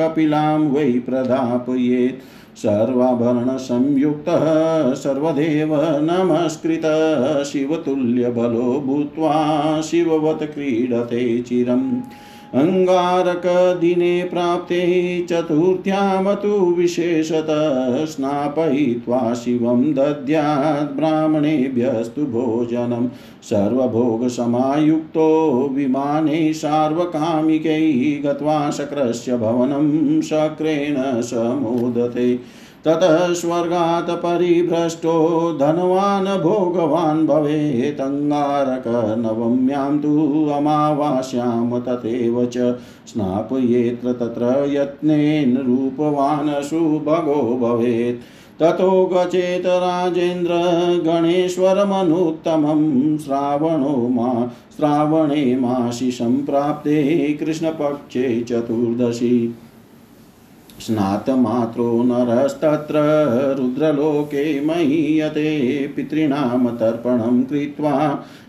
[0.00, 2.22] कपिलां वै प्रदापयेत्
[2.58, 4.42] सर्वाभरणसंयुक्तः
[4.94, 9.34] सर्वदेव नमस्कृतः, शिवतुल्यबलो भूत्वा
[9.80, 12.00] शिववत् क्रीडते चिरम्।
[12.54, 23.08] अङ्गारकदिने प्राप्ते चतुर्थ्यां तु विशेषतः स्नापयित्वा शिवं दद्यात् ब्राह्मणेभ्यस्तु भोजनं।
[23.42, 25.28] सर्वभोगसमायुक्तो
[25.72, 32.38] विमाने सार्वकामिकैः गत्वा शक्रस्य भवनं शक्रेण समोदते।
[32.86, 35.14] ततः स्वर्गात् परिभ्रष्टो
[35.60, 40.12] धनवान्, भोगवान् भवेत् अङ्गारकनवम्यां तु
[40.54, 48.22] अमावास्यां तथैव च स्नापयेत्र तत्र यत्नेन रूपवान् सुभगो भवेत्।
[48.60, 50.52] ततो गचेत राजेन्द्र
[51.06, 52.82] गणेश्वरमनुत्तमं
[53.18, 57.02] श्रावणो मा श्रावणे मासि सम्प्राप्ते
[57.40, 59.54] कृष्णपक्षे चतुर्दशी।
[60.80, 63.02] स्नातमात्रो नरस्तत्र
[63.58, 65.52] रुद्रलोके महीयते
[65.96, 67.92] पितॄणां तर्पणं कृत्वा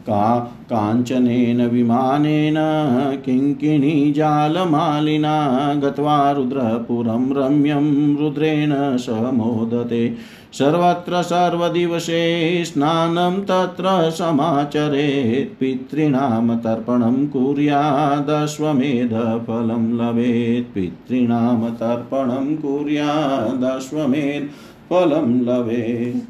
[0.00, 2.54] का काञ्चनेन विमानेन
[3.24, 10.14] किङ्किणीजालमालिना गत्वा रुद्रपुरं रम्यं रुद्रेण स मोदते।
[10.52, 24.50] सर्वत्र सर्वदिवसे स्नानं तत्र समाचरेत्। पितॄणां तर्पणं कुर्यादश्वमेधफलं लभेत्। पितॄणां तर्पणं कुर्यादश्वमेध
[24.90, 26.22] फलं लवे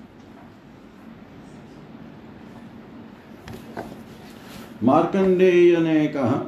[4.83, 6.43] मार्कंडेय ने कहा,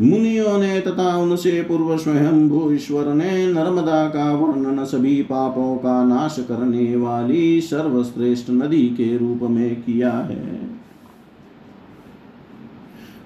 [0.00, 6.36] मुनियों ने तथा उनसे पूर्व स्वयं भूश्वर ने नर्मदा का वर्णन सभी पापों का नाश
[6.48, 10.61] करने वाली सर्वश्रेष्ठ नदी के रूप में किया है।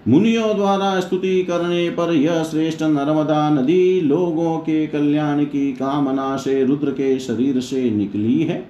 [0.09, 6.65] मुनियों द्वारा स्तुति करने पर यह श्रेष्ठ नर्मदा नदी लोगों के कल्याण की कामना से,
[6.65, 8.69] रुद्र के शरीर से निकली है।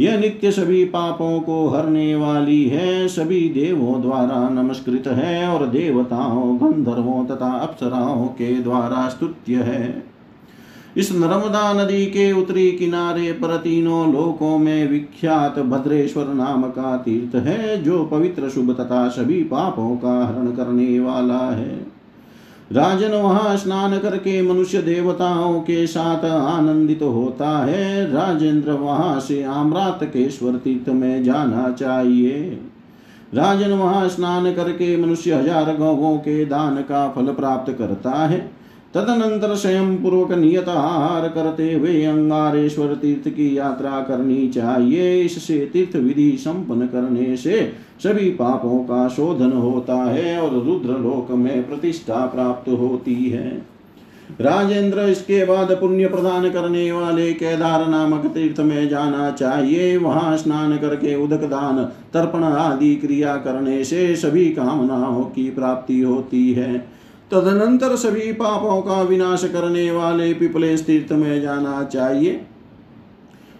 [0.00, 6.56] यह नित्य सभी पापों को हरने वाली है। सभी देवों द्वारा नमस्कृत है और देवताओं,
[6.56, 10.09] गंधर्वों तथा अप्सराओं के द्वारा स्तुत्य है।
[10.96, 17.34] इस नर्मदा नदी के उत्तरी किनारे पर तीनों लोकों में विख्यात भद्रेश्वर नाम का तीर्थ
[17.36, 22.00] है, जो पवित्र शुभ तथा सभी पापों का हरण करने वाला है।
[22.72, 30.56] राजन वहाँ स्नान करके मनुष्य देवताओं के साथ आनंदित होता है। राजेंद्र वहाँ से आम्रातकेश्वर
[30.56, 32.40] तीर्थ में जाना चाहिए।
[33.34, 38.38] राजन वहाँ स्नान करके मनुष्य हज़ार गौों के दान का फल प्राप्त करता है।
[38.94, 45.96] तदनंतर स्वयं पूर्वक नियत आहार करते हुए अंगारेश्वर तीर्थ की यात्रा करनी चाहिए। इससे तीर्थ
[45.96, 47.72] विधि संपन्न करने से
[48.02, 53.50] सभी पापों का शोधन होता है और रुद्र लोक में प्रतिष्ठा प्राप्त होती है।
[54.40, 60.76] राजेंद्र इसके बाद पुण्य प्रदान करने वाले केदार नामक तीर्थ में जाना चाहिए। वहाँ स्नान
[60.76, 66.99] करके उदक दान, तर्पण आदि क्रिया करने से सभी कामनाओं की प्राप्ति होती है।
[67.32, 72.40] तदनंतर सभी पापों का विनाश करने वाले पिपलेश तीर्थ में जाना चाहिए।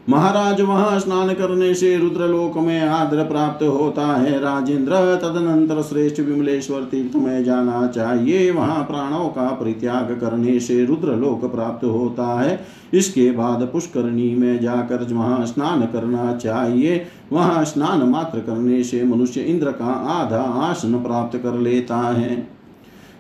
[0.09, 6.81] महाराज वहाँ स्नान करने से रुद्रलोक में आदर प्राप्त होता है। राजेंद्र तदनंतर श्रेष्ठ विमलेश्वर
[6.81, 13.31] तीर्थ में जाना चाहिए। वहाँ प्राणों का परित्याग करने से रुद्रलोक प्राप्त होता है। इसके
[13.31, 19.71] बाद पुष्करणी में जाकर वहाँ स्नान करना चाहिए। वहाँ स्नान मात्र करने से मनुष्य इंद्र
[19.71, 22.60] का आधा आसन प्राप्त कर लेता है।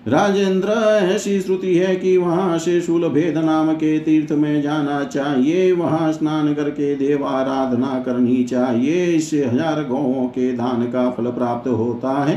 [0.09, 0.73] राजेंद्र
[1.05, 6.13] ऐसी श्रुति है कि वहाँ से शूल भेद नाम के तीर्थ में जाना चाहिए। वहाँ
[6.13, 12.13] स्नान करके देव आराधना करनी चाहिए। इससे हज़ार गौों के दान का फल प्राप्त होता
[12.25, 12.37] है।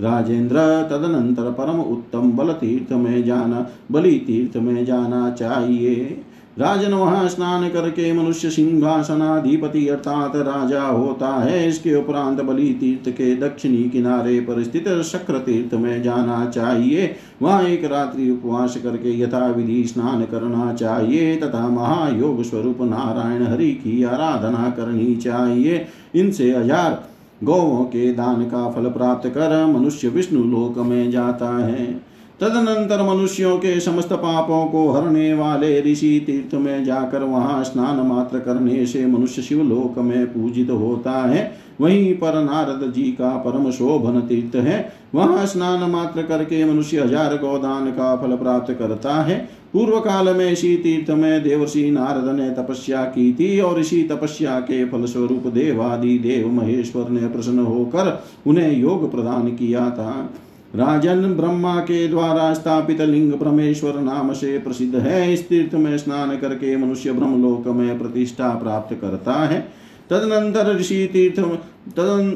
[0.00, 0.56] राजेंद्र,
[0.90, 6.22] तदनंतर परम उत्तम बल तीर्थ में जाना, बलि तीर्थ में जाना चाहिए।
[6.56, 13.34] राजन वहाँ स्नान करके मनुष्य सिंहासनाधिपति अर्थात राजा होता है। इसके उपरांत बलि तीर्थ के
[13.38, 19.46] दक्षिणी किनारे पर स्थित शक्र तीर्थ में जाना चाहिए। वहाँ एक रात्रि उपवास करके यथा
[19.46, 27.02] विधि स्नान करना चाहिए तथा महायोग स्वरूप नारायण हरि की आराधना करनी चाहिए। इनसे हज़ार
[27.44, 32.11] गौों के दान का फल प्राप्त कर मनुष्य विष्णु लोक में जाता है।
[32.42, 38.38] तदनंतर मनुष्यों के समस्त पापों को हरने वाले ऋषि तीर्थ में जाकर वहाँ स्नान मात्र
[38.38, 41.44] करने से मनुष्य शिवलोक में पूजित होता है।
[41.80, 44.80] वहीं पर नारद जी का परम शोभन तीर्थ है।
[45.14, 49.38] वहाँ स्नान मात्र करके मनुष्य हज़ार गोदान का फल प्राप्त करता है।
[49.72, 54.60] पूर्व काल में इसी तीर्थ में देवर्षि नारद ने तपस्या की थी और इसी तपस्या
[54.60, 60.30] के फल स्वरूप देवादि देव महेश्वर ने प्रसन्न होकर उन्हें योग प्रदान किया था।
[60.74, 66.36] राजन ब्रह्मा के द्वारा स्थापित लिंग परमेश्वर नाम से प्रसिद्ध है। इस तीर्थ में स्नान
[66.36, 69.60] करके मनुष्य ब्रह्मलोक में प्रतिष्ठा प्राप्त करता है।
[70.10, 71.40] तदनंतर ऋषि तीर्थ
[71.96, 72.30] तदन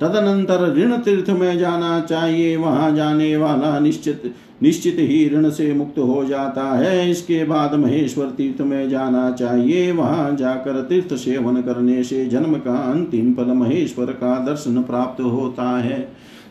[0.00, 5.98] तदनंतर ऋण तीर्थ में जाना चाहिए। वहाँ जाने वाला निश्चित निश्चित ही ऋण से मुक्त
[5.98, 12.02] हो जाता है। इसके बाद महेश्वर तीर्थ में जाना चाहिए। वहाँ जाकर तीर्थ सेवन करने
[12.04, 16.00] से जन्म का अंतिम फल महेश्वर का दर्शन प्राप्त होता है।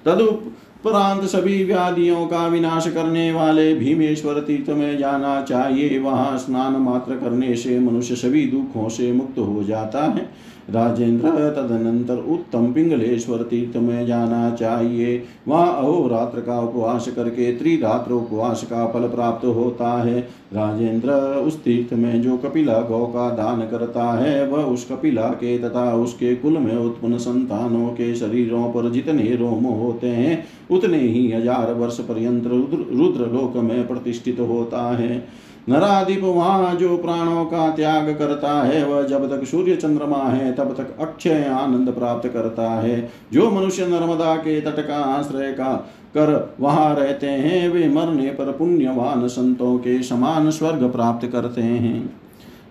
[0.06, 0.44] तदुप
[0.86, 7.16] उपरांत सभी व्याधियों का विनाश करने वाले भीमेश्वर तीर्थ में जाना चाहिए। वहाँ स्नान मात्र
[7.16, 10.30] करने से मनुष्य सभी दुखों से मुक्त हो जाता है।
[10.72, 18.64] राजेंद्र तदनंतर उत्तम पिंगलेश्वर तीर्थ में जाना चाहिए। वहाँ अहोरात्र का उपवास करके त्रिरात्र उपवास
[18.64, 20.20] का फल प्राप्त होता है।
[20.54, 25.58] राजेंद्र उस तीर्थ में जो कपिला गौ का दान करता है, वह उस कपिला के
[25.60, 31.30] तथा उसके कुल में उत्पन्न संतानों के शरीरों पर जितने रोम होते हैं, उतने ही
[31.32, 35.24] हज़ार वर्ष पर्यंत रुद्र रुद्र लोक में प्रतिष्ठित होता है।
[35.70, 40.76] नराधिप वहाँ जो प्राणों का त्याग करता है, वह जब तक सूर्य चंद्रमा है, तब
[40.78, 45.74] तक अक्षय आनंद प्राप्त करता है। जो मनुष्य नर्मदा के तट का आश्रय का
[46.14, 52.21] कर वहाँ रहते हैं, वे मरने पर पुण्यवान संतों के समान स्वर्ग प्राप्त करते हैं।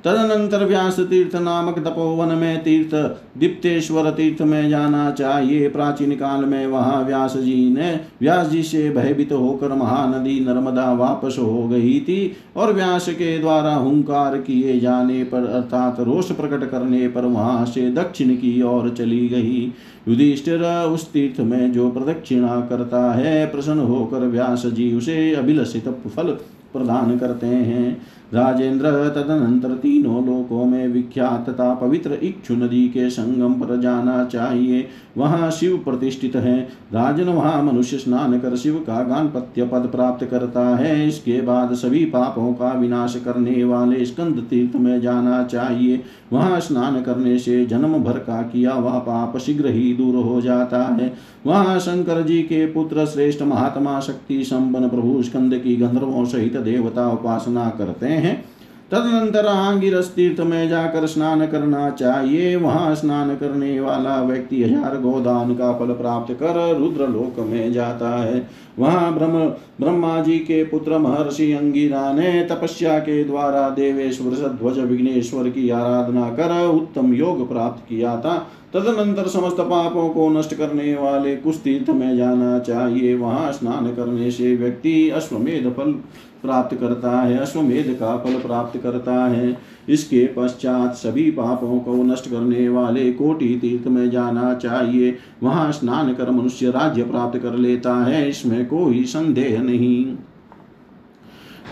[0.05, 2.95] तदनंतर व्यास तीर्थ नामक तपोवन में तीर्थ
[3.39, 7.93] दीप्तेश्वर तीर्थ में जाना चाहिए प्राचीन काल में वहाँ व्यास जी ने
[8.23, 12.21] व्यास जी से भयभीत होकर महानदी नर्मदा वापस हो गई थी
[12.57, 17.91] और व्यास के द्वारा हुंकार किए जाने पर अर्थात रोष प्रकट करने पर वहाँ से
[17.93, 19.73] दक्षिण की ओर चली गई।
[20.09, 26.37] युधिष्ठिर उस तीर्थ में जो प्रदक्षिणा करता है, प्रसन्न होकर व्यास जी उसे अभिलषित फल
[26.73, 28.01] प्रदान करते हैं।
[28.35, 34.87] राजेंद्र तदनंतर तीनों लोकों में विख्यात तथा पवित्र इक्षु नदी के संगम पर जाना चाहिए।
[35.17, 36.59] वहाँ शिव प्रतिष्ठित है।
[36.93, 42.05] राजन वहाँ मनुष्य स्नान कर शिव का गानपत्य पद प्राप्त करता है। इसके बाद सभी
[42.05, 47.99] पापों का विनाश करने वाले स्कंद तीर्थ में जाना चाहिए। वहाँ स्नान करने से जन्म
[47.99, 51.13] भर का किया वह पाप शीघ्र ही दूर हो जाता है।
[51.47, 57.09] वहाँ शंकर जी के पुत्र श्रेष्ठ महात्मा शक्ति संपन्न प्रभु स्कंद की गंधर्वों सहित देवता
[57.09, 58.45] उपासना करते हैं।
[58.91, 65.55] तदनंतर आंगिरस तीर्थ में जाकर स्नान करना चाहिए। वहाँ स्नान करने वाला व्यक्ति हज़ार गोदान
[65.55, 69.45] का फल प्राप्त कर रुद्र लोक में जाता है। वहाँ ब्रह्म
[69.81, 76.29] ब्रह्मा जी के पुत्र महर्षि अंगिरा ने तपस्या के द्वारा देवेश्वर ध्वज विघ्नेश्वर की आराधना
[76.31, 78.37] कर उत्तम योग प्राप्त किया था।
[78.75, 84.31] तदनंतर समस्त पापों को नष्ट करने वाले कुछ तीर्थ में जाना चाहिए। वहाँ स्नान करने
[84.31, 85.95] से व्यक्ति अश्वमेध फल
[86.43, 89.57] प्राप्त करता है, अश्वमेध का फल प्राप्त करता है।
[89.89, 96.13] इसके पश्चात सभी पापों को नष्ट करने वाले कोटि तीर्थ में जाना चाहिए। वहाँ स्नान
[96.15, 100.17] कर मनुष्य राज्य प्राप्त कर लेता है, इसमें कोई संदेह नहीं।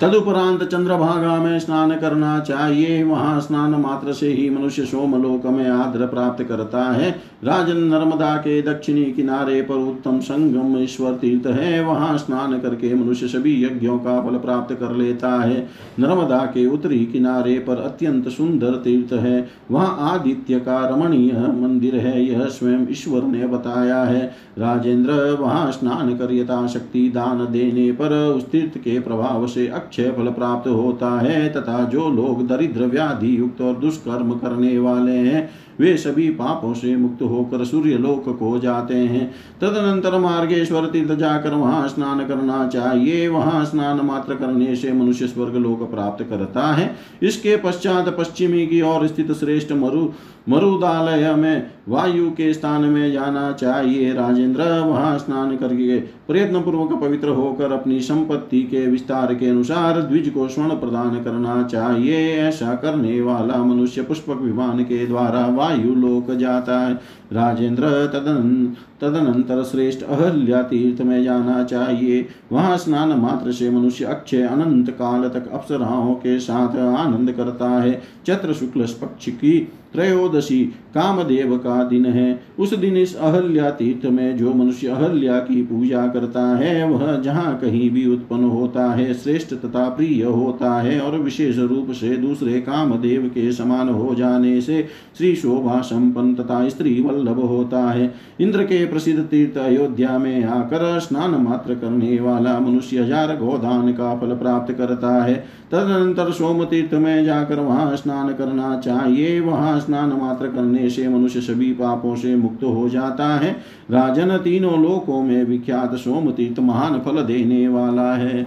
[0.03, 6.07] तदुपरांत चंद्रभागा में स्नान करना चाहिए। वहाँ स्नान मात्र से ही मनुष्य सोमलोक में आद्र
[6.07, 7.11] प्राप्त करता है।
[7.45, 13.29] राजन नर्मदा के दक्षिणी किनारे पर उत्तम संगम ईश्वर तीर्थ है। वहाँ स्नान करके मनुष्य
[13.29, 15.69] सभी यज्ञों का फल प्राप्त कर लेता है।
[15.99, 22.25] नर्मदा के उत्तरी किनारे पर अत्यंत सुंदर तीर्थ है। वहाँ आदित्य का रमणीय मंदिर है।
[22.25, 28.51] यह स्वयं ईश्वर ने बताया है। राजेंद्र वहाँ स्नान कर यथाशक्ति दान देने पर उस
[28.51, 33.61] तीर्थ के प्रभाव से अक्षय फल प्राप्त होता है, तथा जो लोग दरिद्र, व्याधि युक्त
[33.61, 35.49] और दुष्कर्म करने वाले हैं,
[35.81, 39.31] वे सभी पापों से मुक्त होकर सूर्य लोक को जाते हैं।
[39.61, 45.57] तदनंतर मार्गेश्वर तीर्थ जाकर वहाँ स्नान करना चाहिए। वहाँ स्नान मात्र करने से मनुष्य स्वर्ग
[45.57, 46.91] लोक प्राप्त करता है।
[47.23, 50.09] इसके पश्चात पश्चिमी की ओर स्थित श्रेष्ठ मरु
[50.49, 57.29] मरुदालय में वायु के स्थान में जाना चाहिए। राजेंद्र, वहाँ स्नान करके प्रयत्न पूर्वक पवित्र
[57.29, 63.21] होकर अपनी संपत्ति के विस्तार के अनुसार द्विज को स्वर्ण प्रदान करना चाहिए। ऐसा करने
[63.21, 66.95] वाला मनुष्य पुष्पक विमान के द्वारा वायु लोक जाता है।
[67.33, 74.43] राजेंद्र, तदन, तदनंतर श्रेष्ठ अहल्या तीर्थ में जाना चाहिए। वहाँ स्नान मात्र से मनुष्य अक्षय
[74.43, 80.65] अनंत काल तक अप्सराओं के साथ आनंद करता है। चत्र शुक्ल पक्ष की त्रयोदशी
[80.95, 86.07] कामदेव का दिन है उस दिन इस अहल्या तीर्थ में जो मनुष्य अहल्या की पूजा
[86.07, 91.19] करता है, वह जहाँ कहीं भी उत्पन्न होता है, श्रेष्ठ तथा प्रिय होता है और
[91.19, 94.87] विशेष रूप से दूसरे कामदेव के समान हो जाने से
[95.19, 100.99] श्री शोभा संपन्न तथा स्त्री वल्लभ होता है। इंद्र के प्रसिद्ध तीर्थ अयोध्या में आकर
[101.01, 105.35] स्नान मात्र करने वाला मनुष्य हज़ार गोदान का फल प्राप्त करता है।
[105.73, 111.41] तदनंतर सोम तीर्थ में जाकर वहाँ स्नान करना चाहिए। वहाँ स्नान मात्र करने से मनुष्य
[111.41, 113.57] सभी पापों से मुक्त हो जाता है।
[113.91, 118.43] राजन तीनों लोकों में विख्यात सोम तीर्थ महान फल देने वाला है।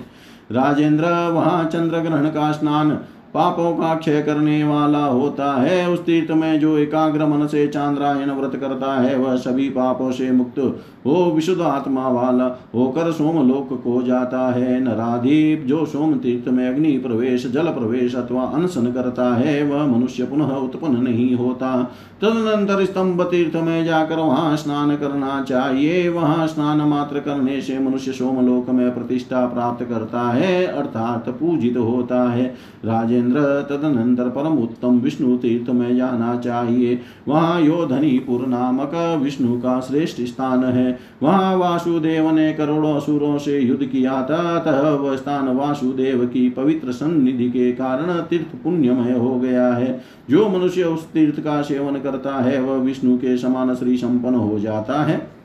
[0.52, 3.00] राजेंद्र, वहाँ चंद्र ग्रहण का स्नान
[3.34, 8.32] पापों का क्षय करने वाला होता है। उस तीर्थ में जो एकाग्र मन से चांद्रायन
[8.32, 10.60] व्रत करता है, वह सभी पापों से मुक्त
[11.06, 16.92] हो, विशुद्ध आत्मा वाला होकर सोमलोक को जाता है। नराधीप जो सोम तीर्थ में अग्नि
[16.98, 23.22] प्रवेश, जल प्रवेश अथवा अनशन करता है, वह मनुष्य पुनः उत्पन्न नहीं होता। तदनंतर स्तंभ
[23.22, 28.94] तीर्थ में जाकर वहाँ स्नान करना चाहिए। वहाँ स्नान मात्र करने से मनुष्य सोमलोक में
[28.96, 32.56] प्रतिष्ठा प्राप्त करता है, अर्थात पूजित होता है।
[33.22, 40.22] राजेंद्र तदनंतर परम उत्तम विष्णु तीर्थ में जाना चाहिए। वहाँ योधनीपुर नामक विष्णु का श्रेष्ठ
[40.22, 46.26] स्थान है। वहाँ वासुदेव ने करोड़ों असुरों से युद्ध किया था। अतः वह स्थान वासुदेव
[46.26, 51.62] की पवित्र सन्निधि के कारण तीर्थ पुण्यमय हो गया है। जो मनुष्य उस तीर्थ का
[51.62, 55.41] सेवन करता है, वह विष्णु के समान श्री संपन्न हो जाता है।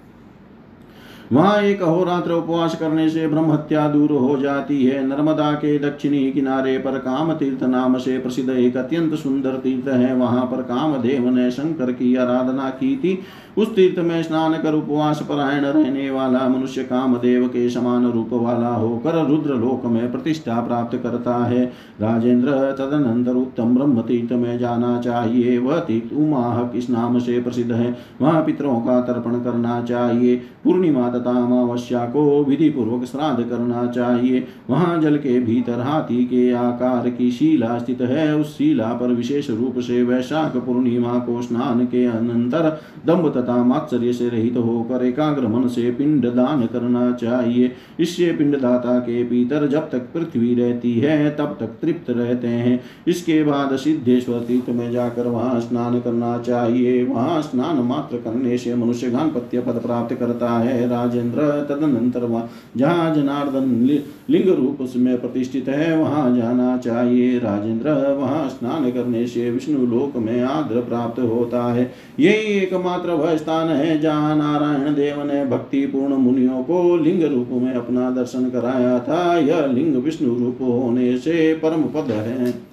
[1.33, 6.31] वहाँ एक अहोरात्र उपवास करने से ब्रह्म हत्या दूर हो जाती है। नर्मदा के दक्षिणी
[6.33, 11.29] किनारे पर काम तीर्थ नाम से प्रसिद्ध एक अत्यंत सुंदर तीर्थ है। वहाँ पर कामदेव
[11.31, 13.19] ने शंकर की आराधना की थी।
[13.57, 18.69] उस तीर्थ में स्नान कर उपवास परायण रहने वाला मनुष्य कामदेव के समान रूप वाला
[18.69, 21.65] होकर रुद्र लोक में प्रतिष्ठा प्राप्त करता है।
[22.01, 27.71] राजेंद्र तदनंतर उत्तम ब्रह्म तीर्थ में जाना चाहिए। वह तीर्थ उमाह किस नाम से प्रसिद्ध
[27.73, 33.87] है, वहाँ पितरों का तर्पण करना चाहिए। पूर्णिमा तथा अमावस्या को विधि पूर्वक श्राद्ध करना
[33.87, 39.13] चाहिए। वहाँ जल के भीतर हाथी के आकार की शिला स्थित है। उस शिला पर
[39.15, 45.05] विशेष रूप से वैशाख पूर्णिमा को स्नान के अनंतर दम्भ तथा मात्सर्य से रहित होकर
[45.05, 50.93] एकाग्र मन से पिंड दान करना चाहिए। इससे पिंडदाता के भीतर जब तक पृथ्वी रहती
[50.95, 56.39] है, तब तक तृप्त रहते हैं। इसके बाद सिद्धेश्वर तीर्थ में जाकर वहाँ स्नान करना
[56.39, 61.41] चाहिए। वहाँ स्नान मात्र करने से मनुष्य गानपत्य पद प्राप्त करता है। राजेंद्र
[61.71, 62.27] तदनंतर
[62.77, 63.69] जहाँ जनार्दन
[64.31, 70.17] लिंग रूप में प्रतिष्ठित है। वहाँ जाना चाहिए। राजेंद्र, वहाँ स्नान करने से विष्णु लोक
[70.17, 75.87] में आद्र प्राप्त होता है। यही एकमात्र वह स्थान है जहाँ नारायण देव ने भक्ति
[75.87, 81.17] पूर्ण मुनियों को लिंग रूप में अपना दर्शन कराया था। यह लिंग विष्णु रूप होने
[81.17, 82.67] से परम पद है।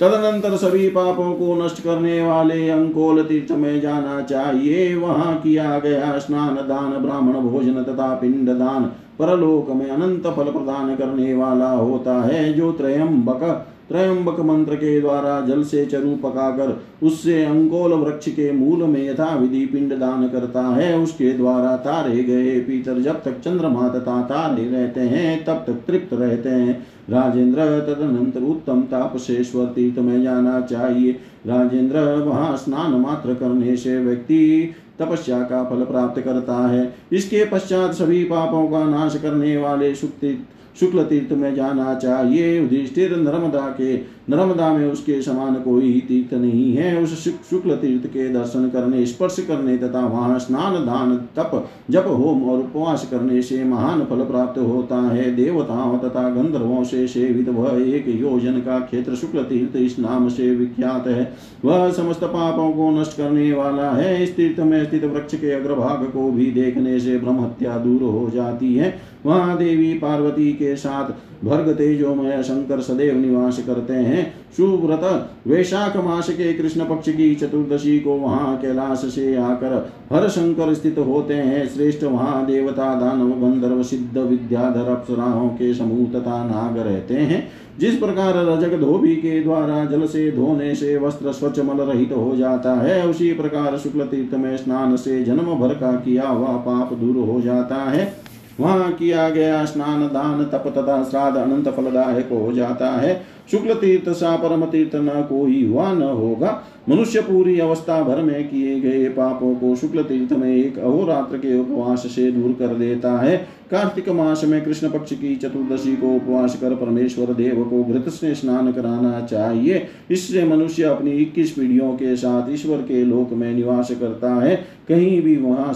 [0.00, 6.18] तदनंतर सभी पापों को नष्ट करने वाले अंकोल तीर्थ में जाना चाहिए। वहाँ किया गया
[6.18, 12.22] स्नान, दान, ब्राह्मण भोजन तथा पिंड दान। परलोक में अनंत फल प्रदान करने वाला होता
[12.22, 18.50] है जो त्रयंबक त्रयंबक मंत्र के द्वारा जल से चरु पकाकर उससे अंकोल वृक्ष के
[18.52, 23.38] मूल में यथा विधि पिंड दान करता है। उसके द्वारा तारे गए पीतर जब तक
[23.40, 29.98] चंद्रमा तथा तारे रहते हैं, तब तक तृप्त रहते हैं। राजेंद्र तदनंतर उत्तम तापसेश्वर तीर्थ
[29.98, 31.12] में जाना चाहिए।
[31.46, 37.92] राजेंद्र, वहाँ स्नान मात्र करने से व्यक्ति तपस्या का फल प्राप्त करता है। इसके पश्चात
[37.92, 43.96] सभी पापों का नाश करने वाले शुक्ल तीर्थ में जाना चाहिए। युधिष्ठिर नर्मदा के
[44.30, 49.36] नर्मदा में उसके समान कोई तीर्थ नहीं है। उस शुक्ल तीर्थ के दर्शन करने, स्पर्श
[49.48, 54.58] करने तथा वहाँ स्नान, दान, तप, जप, होम और उपवास करने से महान फल प्राप्त
[54.58, 59.98] होता है। देवताओं तथा गंधर्वों से सेवित वह एक योजन का क्षेत्र शुक्ल तीर्थ इस
[59.98, 61.32] नाम से विख्यात है।
[61.64, 66.04] वह समस्त पापों को नष्ट करने वाला है। इस तीर्थ में स्थित वृक्ष के अग्रभाग
[66.04, 71.35] को भी देखने से ब्रह्म हत्या दूर हो जाती है। वहाँ देवी पार्वती के साथ
[71.44, 77.98] भर्ग तेजोमय शंकर सदैव निवास करते हैं। सुव्रत वैशाख मास के कृष्ण पक्ष की चतुर्दशी
[78.00, 83.82] को वहाँ कैलाश से आकर हर शंकर स्थित होते हैं। श्रेष्ठ वहाँ देवता दानव गंधर्व
[83.82, 89.84] सिद्ध विद्याधर अप्सराओं के समूह तथा नाग रहते हैं। जिस प्रकार रजक धोबी के द्वारा
[89.84, 94.34] जल से धोने से वस्त्र स्वच्छ मल रहित हो जाता है, उसी प्रकार शुक्ल तीर्थ
[94.34, 98.25] में स्नान से जन्म भर का किया हुआ पाप दूर हो जाता है।
[98.60, 104.08] वहाँ किया गया स्नान, दान, तप तथा श्राद्ध अनंत फलदायक हो जाता है। शुक्ल तीर्थ
[104.08, 109.08] सा परम तीर्थ न कोई हुआ न होगा। मनुष्य पूरी अवस्था भर में किए गए
[109.08, 113.36] पापों को शुक्ल तीर्थ में एक अहोरात्र के उपवास से दूर कर देता है।
[113.70, 118.34] कार्तिक मास में कृष्ण पक्ष की चतुर्दशी को उपवास कर परमेश्वर देव को घृत से
[118.34, 123.90] स्नान कराना चाहिए। इससे मनुष्य अपनी इक्कीस पीढ़ियों के साथ ईश्वर के लोक में निवास
[123.90, 124.56] करता है।
[124.88, 125.72] कहीं भी वहाँ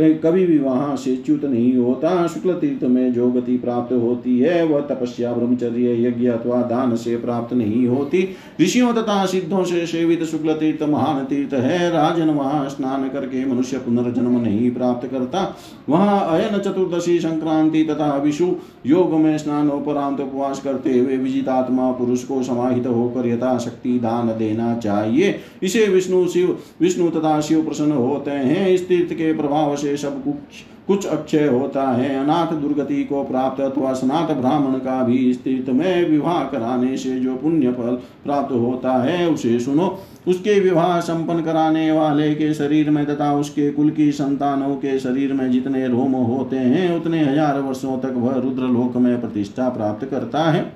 [0.00, 4.64] कभी भी वहाँ से च्युत नहीं होता। शुक्ल तीर्थ में जो गति प्राप्त होती है,
[4.66, 8.28] वह तपस्या, ब्रह्मचर्य, यज्ञ अथवा दान से प्राप्त नहीं होती।
[8.60, 13.78] ऋषियों तथा सिद्धों से सेवित शुक्ल तीर्थ महान तीर्थ है। राजन वहाँ स्नान करके मनुष्य
[13.78, 15.56] पुनर्जन्म नहीं प्राप्त करता।
[15.88, 18.54] वहाँ अयन चतुर्दशी संक्रांति तथा विषु
[18.86, 24.74] योग में स्नान उपरांत उपवास करते हुए विजितात्मा पुरुष को समाहित होकर यथाशक्ति दान देना
[24.74, 29.87] चाहिए। इसे विष्णु, शिव, विष्णु तथा शिव प्रसन्न होते हैं। इस तीर्थ के प्रभाव से
[29.96, 35.18] सब कुछ कुछ अक्षय होता है। अनाथ दुर्गति को प्राप्त अथवा स्नात ब्राह्मण का भी
[35.34, 40.98] तीर्थ में विवाह कराने से जो पुण्य फल प्राप्त होता है, उसे सुनो। उसके विवाह
[41.00, 45.86] संपन्न कराने वाले के शरीर में तथा उसके कुल की संतानों के शरीर में जितने
[45.88, 50.70] रोम होते हैं, उतने हज़ार वर्षों तक वह रुद्रलोक में प्रतिष्ठा प्राप्त करता है।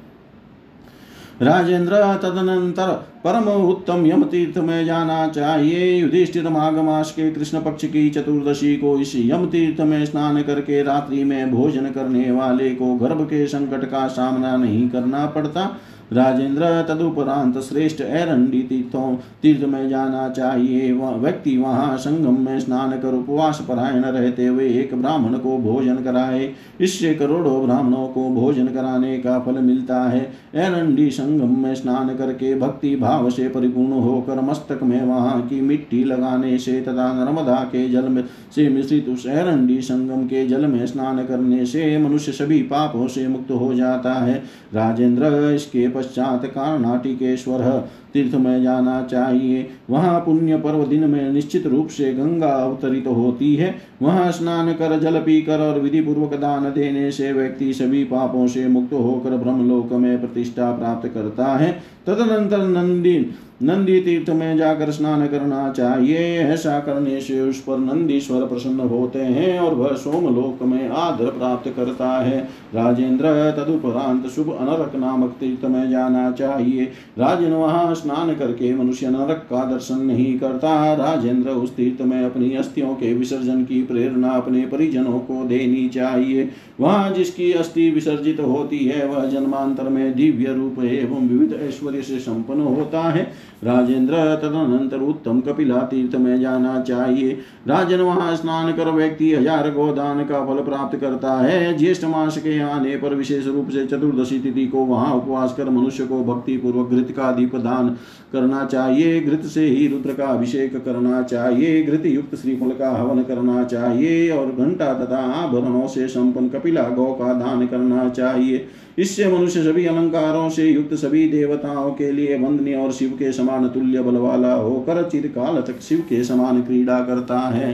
[1.43, 2.88] राजेंद्र तदनंतर
[3.24, 8.76] परम उत्तम यम तीर्थ में जाना चाहिए युधिष्ठिर माघ मास के कृष्ण पक्ष की चतुर्दशी
[8.76, 13.47] को इस यम तीर्थ में स्नान करके रात्रि में भोजन करने वाले को गर्भ के
[13.47, 15.68] संकट का सामना नहीं करना पड़ता।
[16.13, 22.91] राजेंद्र तदुपरांत श्रेष्ठ एरंडी तीर्थों तीर्थ में जाना चाहिए। वह व्यक्ति वहाँ संगम में स्नान
[23.01, 26.51] कर उपवास परायण रहते हुए एक ब्राह्मण को भोजन कराए।
[26.81, 30.21] इससे करोड़ों ब्राह्मणों को भोजन कराने का फल मिलता है।
[30.57, 36.03] एरंडी संगम में स्नान करके भक्ति भाव से परिपूर्ण होकर मस्तक में वहाँ की मिट्टी
[36.05, 38.23] लगाने से तथा नर्मदा के जल में
[38.57, 43.27] से मिश्रित उस एरंडी संगम के जल में स्नान करने से मनुष्य सभी पापों से
[43.29, 44.35] मुक्त हो जाता है।
[44.75, 51.88] राजेंद्र इसके पश्चात कारणाटिकेश्वर तीर्थ में जाना चाहिए। वहाँ पुण्य पर्व दिन में निश्चित रूप
[51.88, 57.11] से गंगा अवतरित होती है। वहाँ स्नान कर, जल पीकर और विधि पूर्वक दान देने
[57.11, 61.72] से व्यक्ति सभी पापों से मुक्त होकर ब्रह्मलोक में प्रतिष्ठा प्राप्त करता है।
[62.07, 63.18] तदनंतर नंदी
[63.63, 69.19] नंदी तीर्थ में जाकर स्नान करना चाहिए, ऐसा करने से उस पर नंदीश्वर प्रसन्न होते
[69.19, 72.41] हैं और वह सोमलोक में आदर प्राप्त करता है।
[72.75, 76.85] राजेंद्र, तदुपरांत शुभ अनरक नामक तीर्थ में जाना चाहिए।
[77.19, 82.55] राजन वहाँ स्नान करके मनुष्य नरक का दर्शन नहीं करता। राजेंद्र उस तीर्थ में अपनी
[82.57, 86.49] अस्थियों के विसर्जन की प्रेरणा अपने परिजनों को देनी चाहिए।
[86.81, 92.19] वहाँ जिसकी अस्थि विसर्जित होती है, वह जन्मांतर में दिव्य रूप एवं विविध ऐश्वर्य से
[92.19, 97.33] संपन्न होता है। राजेंद्र तदनंतर उत्तम कपिला तीर्थ में जाना चाहिए।
[97.69, 102.59] राजन वहाँ स्नान कर व्यक्ति हज़ार गोदान का फल प्राप्त करता है। ज्येष्ठ मास के
[102.63, 106.91] आने पर विशेष रूप से चतुर्दशी तिथि को वहाँ उपवास कर मनुष्य को भक्ति पूर्वक
[106.91, 107.89] घृत का दीप दान
[108.33, 113.23] करना चाहिए। घृत से ही रुद्र का अभिषेक करना चाहिए। घृत युक्त श्रीफल का हवन
[113.23, 118.67] करना चाहिए और घंटा तथा आभरणों से संपन्न कपिला गौ का दान करना चाहिए।
[118.99, 123.68] इससे मनुष्य सभी अलंकारों से युक्त सभी देवताओं के लिए वंदनीय और शिव के समान
[123.68, 127.72] तुल्य बल वाला होकर चिरकाल तक शिव के समान क्रीड़ा करता है।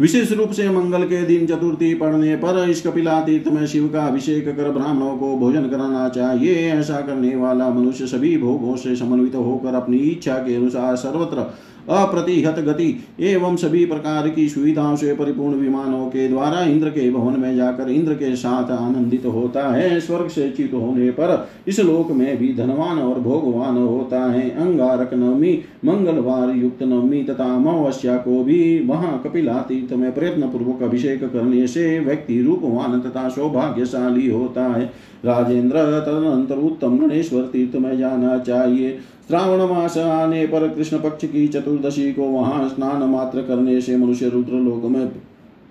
[0.00, 4.06] विशेष रूप से मंगल के दिन चतुर्थी पढ़ने पर इस कपिला तीर्थ में शिव का
[4.06, 9.34] अभिषेक कर ब्राह्मणों को भोजन कराना चाहिए, ऐसा करने वाला मनुष्य सभी भोगों से समन्वित
[9.34, 11.44] होकर अपनी इच्छा के अनुसार सर्वत्र
[11.88, 17.40] अप्रतिहत गति एवं सभी प्रकार की सुविधाओं से परिपूर्ण विमानों के द्वारा इंद्र के भवन
[17.40, 22.10] में जाकर इंद्र के साथ आनंदित होता है। स्वर्ग से चित होने पर इस लोक
[22.10, 28.42] में भी धनवान और भोगवान होता है। अंगारक नवमी, मंगलवार युक्त नवमी तथा अमावस्या को
[28.44, 34.64] भी वहाँ कपिला तीर्थ में प्रयत्न पूर्वक अभिषेक करने से व्यक्ति रूपवान तथा सौभाग्यशाली होता
[34.64, 34.92] है।
[35.24, 38.98] राजेंद्र तदनंतर उत्तम गणेश्वर तीर्थ में जाना चाहिए।
[39.28, 44.28] श्रावण मास आने पर कृष्ण पक्ष की चतुर्दशी को वहाँ स्नान मात्र करने से मनुष्य
[44.28, 45.06] रुद्र लोक में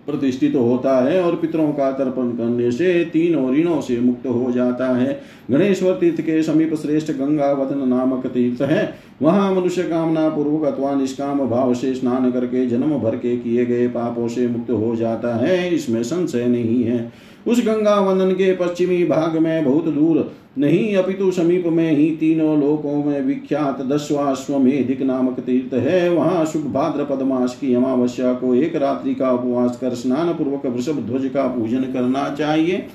[0.05, 4.51] प्रतिष्ठित तो होता है और पितरों का तर्पण करने से तीनों ऋणों से मुक्त हो
[4.51, 5.19] जाता है।
[5.51, 10.93] गणेश्वर तीर्थ के समीप श्रेष्ठ गंगा वदन नामक तीर्थ है। वहाँ मनुष्य कामना पूर्वक अथवा
[10.95, 15.35] निष्काम भाव से स्नान करके जन्म भर के किए गए पापों से मुक्त हो जाता
[15.35, 17.11] है। इसमें संशय नहीं है।
[17.47, 22.59] उस गंगा वंदन के पश्चिमी भाग में बहुत दूर नहीं, अपितु समीप में ही तीनों
[22.61, 28.75] लोकों में विख्यात दशवाश्वमेधिक नामक तीर्थ है। वहाँ शुभ भाद्रपद मास की अमावस्या को एक
[28.75, 32.85] रात्रि का उपवास कर स्नान पूर्वक वृषभ ध्वज का पूजन करना चाहिए।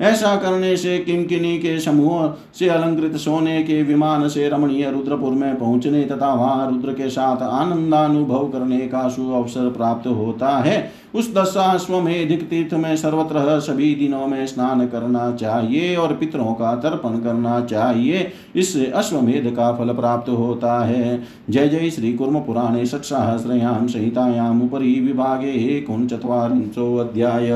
[0.00, 5.58] ऐसा करने से किमकिनी के समूह से अलंकृत सोने के विमान से रमणीय रुद्रपुर में
[5.58, 10.80] पहुँचने तथा वहाँ रुद्र के साथ आनंदानुभव करने का शुभ अवसर प्राप्त होता है।
[11.14, 16.76] उस दशा दशाश्वमेधिक तीर्थ में सर्वत्र सभी दिनों में स्नान करना चाहिए और पितरों का
[16.76, 22.86] तर्पण करना चाहिए। इससे अश्वमेध का फल प्राप्त होता है। जय जय श्री कुर्म पुराणे
[22.86, 27.48] षट्सहस्रयां संहितायाम् उपरि विभागे एकोनचत्वारिंशोऽध्याय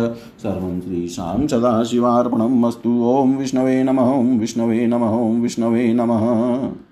[0.42, 6.85] सर्वं श्रीशां सदाशिवार्पणम् अस्तु। ॐ विष्णवे नमः। विष्णवे नमः। विष्णवे नमः।